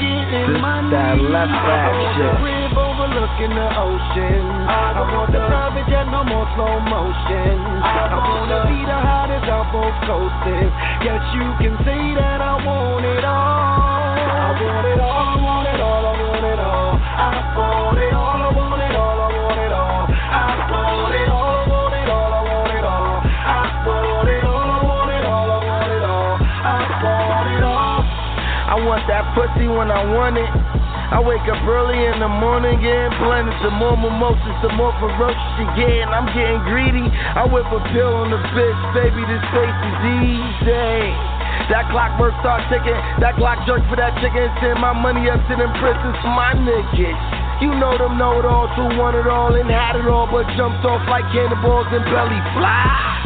[0.61, 0.91] money.
[0.91, 2.25] that left back I want shit.
[2.25, 4.43] the crib overlooking the ocean.
[4.69, 7.55] I want the private jet, no more slow motion.
[7.81, 10.71] I wanna be the hottest on both coasts.
[11.03, 14.15] Guess you can say that I want it all.
[14.25, 16.91] I want it all, I want it all, I want it all.
[16.95, 17.74] I want
[29.35, 30.47] pussy when I want it.
[31.05, 33.53] I wake up early in the morning, getting blended.
[33.61, 36.09] Some more mimosas, some more ferocious she getting.
[36.09, 37.05] I'm getting greedy.
[37.05, 39.21] I whip a pill on the bitch, baby.
[39.29, 41.05] This face is easy.
[41.69, 42.97] That clockwork start ticking.
[43.21, 44.49] That clock jerk for that chicken.
[44.63, 47.19] Send my money up to them prisons for my niggas.
[47.61, 50.43] You know them know it all, who want it all and had it all, but
[50.57, 53.24] jumped off like cannonballs and belly fly.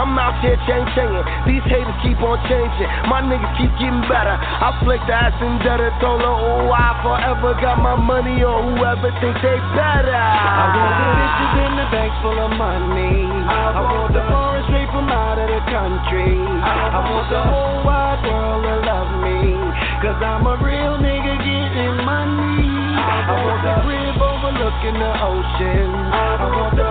[0.00, 1.28] I'm out here chain changing.
[1.44, 2.88] These haters keep on changing.
[3.04, 4.32] My niggas keep getting better.
[4.32, 8.80] I flick the ass and it told her, oh, I forever got my money on
[8.80, 10.16] whoever think they better.
[10.16, 13.28] I want the bitches in the banks full of money.
[13.44, 16.32] I want the foreign straight from out of the country.
[16.32, 19.52] I want the whole wide world to love me.
[20.00, 22.72] Cause I'm a real nigga getting money.
[22.96, 25.92] I want the crib overlooking the ocean.
[25.92, 26.88] I want the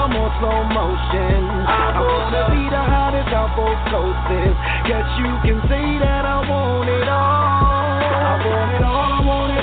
[0.00, 1.44] no more slow motion.
[1.68, 4.56] I wanna be the hottest on both coasts.
[4.88, 7.20] Guess you can say that I want it all.
[7.20, 9.59] I want it all, I want it all,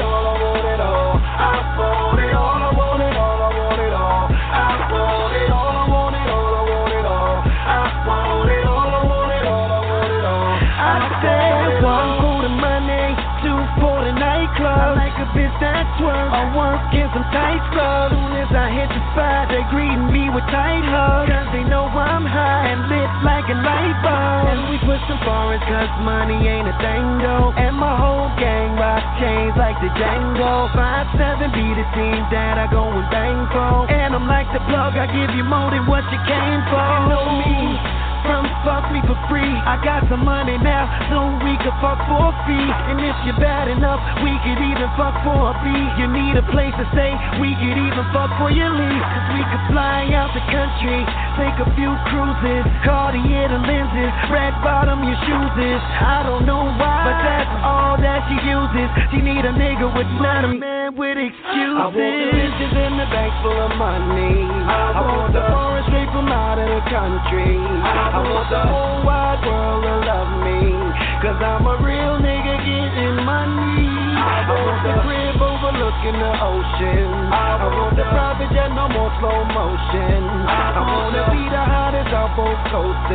[16.05, 18.13] I work in some tight clubs.
[18.13, 21.33] Soon as I hit the spot, they greet me with tight hugs.
[21.33, 24.45] Cause they know I'm high and lit like a light bulb.
[24.53, 27.49] And we push some foreigns cause money ain't a thing though.
[27.57, 30.69] And my whole gang rock chains like the Django.
[30.77, 33.89] 5-7 be the team that I go and bang for.
[33.89, 36.77] And I'm like the plug, I give you more than what you came for.
[36.77, 37.96] You know me.
[38.67, 39.47] Fuck me for free.
[39.47, 42.67] I got some money now, so we could fuck for a fee.
[42.91, 45.85] And if you're bad enough, we could even fuck for a fee.
[45.95, 49.03] You need a place to stay, we could even fuck for your leave.
[49.07, 50.99] Cause we could fly out the country,
[51.39, 52.67] take a few cruises.
[52.83, 55.81] Cartier the lenses, red bottom your shoes is.
[56.03, 58.87] I don't know why, but that's all that she uses.
[59.15, 61.75] She need a nigga with a man with excuses.
[61.75, 64.47] I want the bitches in the bank full of money.
[64.67, 67.59] I want the foreign straight from out of the country.
[67.59, 70.59] I want the whole wide world to love me.
[71.23, 73.89] Cause I'm a real nigga getting money.
[74.17, 77.09] I want the crib overlooking the ocean.
[77.31, 80.21] I want the private jet, no more slow motion.
[80.47, 83.11] I wanna be the hottest on both coasts.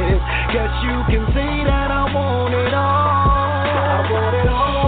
[0.52, 3.62] Guess you can say that I want it all.
[3.72, 4.81] I want it all,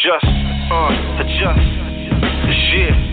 [0.00, 1.60] Adjust, uh, adjust,
[2.72, 3.09] yeah,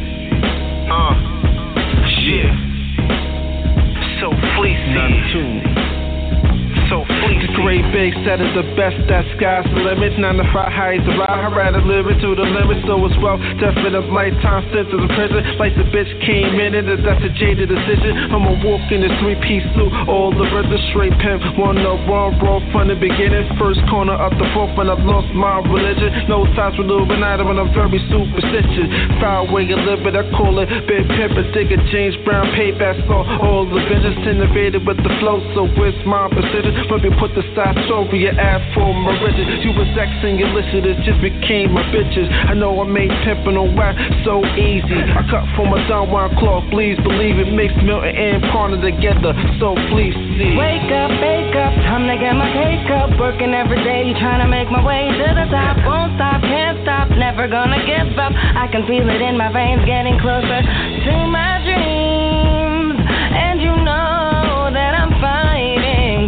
[7.94, 10.18] big set is the best, that sky's the limit.
[10.20, 12.84] Nine to five highs the ride, I'd rather live it to the limit.
[12.86, 15.42] So as well, definite lifetime sentence in prison.
[15.60, 18.34] Like the bitch came in it, that's a jaded decision.
[18.34, 21.44] I'ma walk in this three piece suit, all the rhythm straight pimp.
[21.58, 23.46] One no one roll from the beginning.
[23.60, 26.28] First corner up the fourth when I've lost my religion.
[26.30, 28.90] No ties with Illuminati when I'm very superstitious.
[29.22, 33.24] Foul way of living, I call it big pimp, a digger, James Brown, payback saw
[33.42, 35.40] all the vengeance innovated with the flow.
[35.54, 36.74] So it's my precision.
[36.90, 37.44] But we put the
[37.86, 38.34] story, your
[38.74, 39.62] for my riches.
[39.62, 42.30] You was Xing your listeners, just became my bitches.
[42.30, 44.98] I know I made pimpin' on wax so easy.
[44.98, 47.49] I cut from a Don Juan cloth, please believe it.
[47.54, 50.54] Mix Milton and Partner together, so please see.
[50.58, 53.10] Wake up, wake up, time to get my cake up.
[53.20, 55.78] Working every day, trying to make my way to the top.
[55.86, 58.34] Won't stop, can't stop, never gonna give up.
[58.34, 63.02] I can feel it in my veins, getting closer to my dreams.
[63.02, 64.16] And you know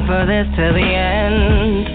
[0.09, 1.85] for this till the end.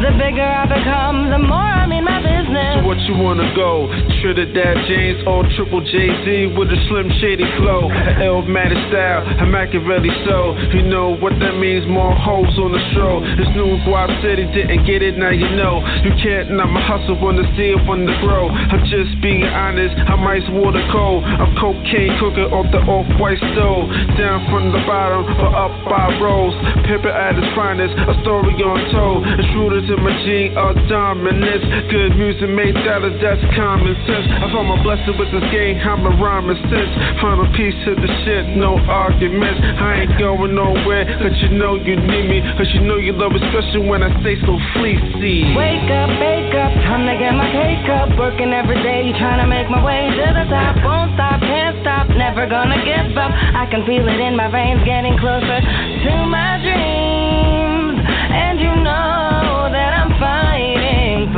[0.00, 2.35] The bigger I become, the more I'm in my business.
[2.84, 3.88] What you wanna go?
[4.20, 7.90] Trinidad James or Triple Jay-Z with a slim shady flow.
[8.22, 10.56] Illmatic style, a Machiavelli so.
[10.74, 13.20] You know what that means, more hoes on the show.
[13.36, 15.82] This new Guap City didn't get it, now you know.
[16.02, 18.48] You can't not my hustle, wanna see it the grow.
[18.48, 21.24] I'm just being honest, I'm ice water cold.
[21.24, 23.90] I'm cocaine cooking off the off-white stove.
[24.18, 26.54] Down from the bottom, but up by rows.
[26.86, 29.26] Pimpin' at its finest, a story untold.
[29.56, 31.64] Rooted to my gene of dominance.
[31.90, 34.26] Good music made dollars, that's common sense.
[34.26, 36.90] I found my blessing with this game, I'm a rhyming sense.
[37.20, 39.60] Find a piece of the shit, no arguments.
[39.62, 42.42] I ain't going nowhere, cause you know you need me.
[42.56, 45.54] Cause you know you love it, especially when I stay so fleecy.
[45.54, 48.08] Wake up, wake up, time to get my cake up.
[48.18, 50.80] Working every day, trying to make my way to the top.
[50.82, 53.30] Won't stop, can't stop, never gonna give up.
[53.30, 58.00] I can feel it in my veins, getting closer to my dreams.
[58.02, 59.35] And you know that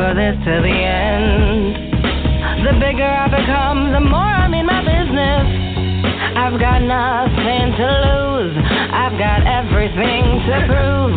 [0.08, 1.76] for this to the end.
[2.64, 5.44] The bigger I become, the more I'm in my business.
[6.32, 8.56] I've got nothing to lose.
[8.88, 11.12] I've got everything to prove.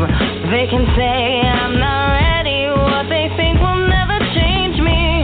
[0.52, 2.68] They can say I'm not ready.
[2.68, 5.24] What they think will never change me.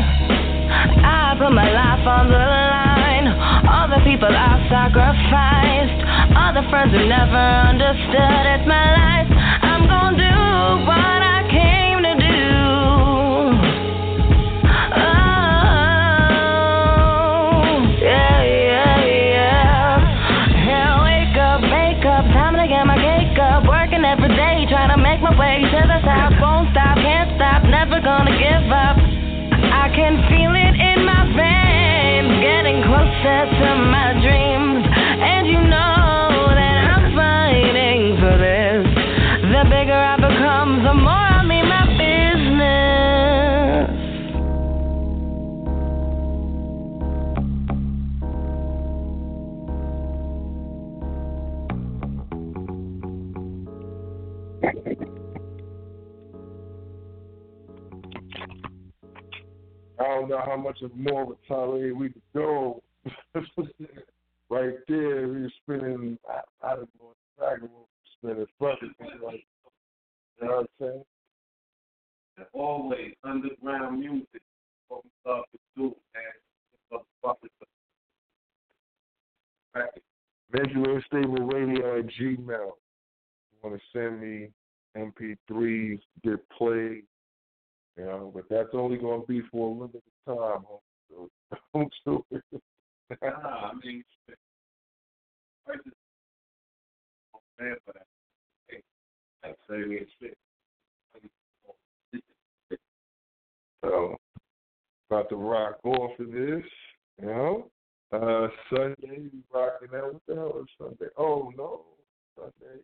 [1.03, 3.27] I put my life on the line.
[3.67, 5.99] All the people I've sacrificed.
[6.39, 9.27] All the friends who never understood it's my life.
[9.59, 10.35] I'm gonna do
[10.87, 11.36] what I
[28.17, 28.97] gonna give up.
[28.97, 34.85] I can feel it in my veins, getting closer to my dreams.
[35.21, 35.96] And you know
[59.99, 62.83] I don't know how much of more of a tirade we could go.
[64.49, 66.17] right there, we were spinning.
[66.29, 67.87] I, I don't know exactly what
[68.21, 69.21] we were spinning.
[69.23, 69.43] Like,
[70.39, 71.03] you know what I'm saying?
[72.37, 74.41] And always underground music,
[74.87, 77.01] what we love to do, man.
[77.23, 77.49] Motherfuckers.
[79.75, 79.89] Right.
[80.53, 82.47] Mentally Unstable Radio at Gmail.
[82.47, 84.49] You want to send me
[84.95, 87.03] MP3s, get played,
[87.97, 90.63] you know, but that's only going to be for a limited time.
[90.69, 90.77] huh?
[91.09, 91.29] So
[91.73, 92.43] don't do it.
[93.21, 94.03] Nah, I mean,
[95.65, 95.93] prices
[97.59, 98.81] man for that.
[99.43, 100.37] Like thirty and shit.
[103.83, 104.17] So,
[105.09, 106.63] about to rock off of this,
[107.21, 107.69] you know.
[108.11, 110.13] Uh, Sunday, we rocking out.
[110.13, 111.11] What the hell is Sunday?
[111.17, 111.81] Oh, no.
[112.35, 112.81] Sunday.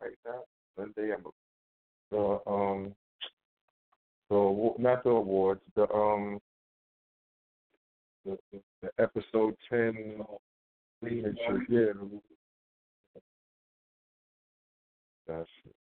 [0.00, 0.42] Right now.
[0.76, 1.24] Sunday, I'm
[2.10, 2.94] the, um,
[4.32, 6.38] the, awa- not the awards, the, um,
[8.24, 10.24] the, the, the episode 10 uh,
[11.04, 11.92] signature, yeah.
[15.28, 15.74] That's it.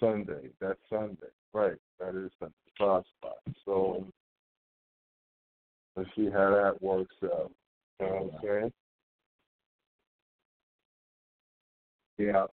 [0.00, 0.48] Sunday.
[0.60, 1.16] That's Sunday.
[1.52, 1.76] Right.
[2.00, 2.54] That is Sunday.
[2.78, 3.36] Five spot.
[3.64, 4.06] So
[5.96, 7.52] let's see how that works out.
[8.00, 8.72] Man.
[12.16, 12.46] Yeah.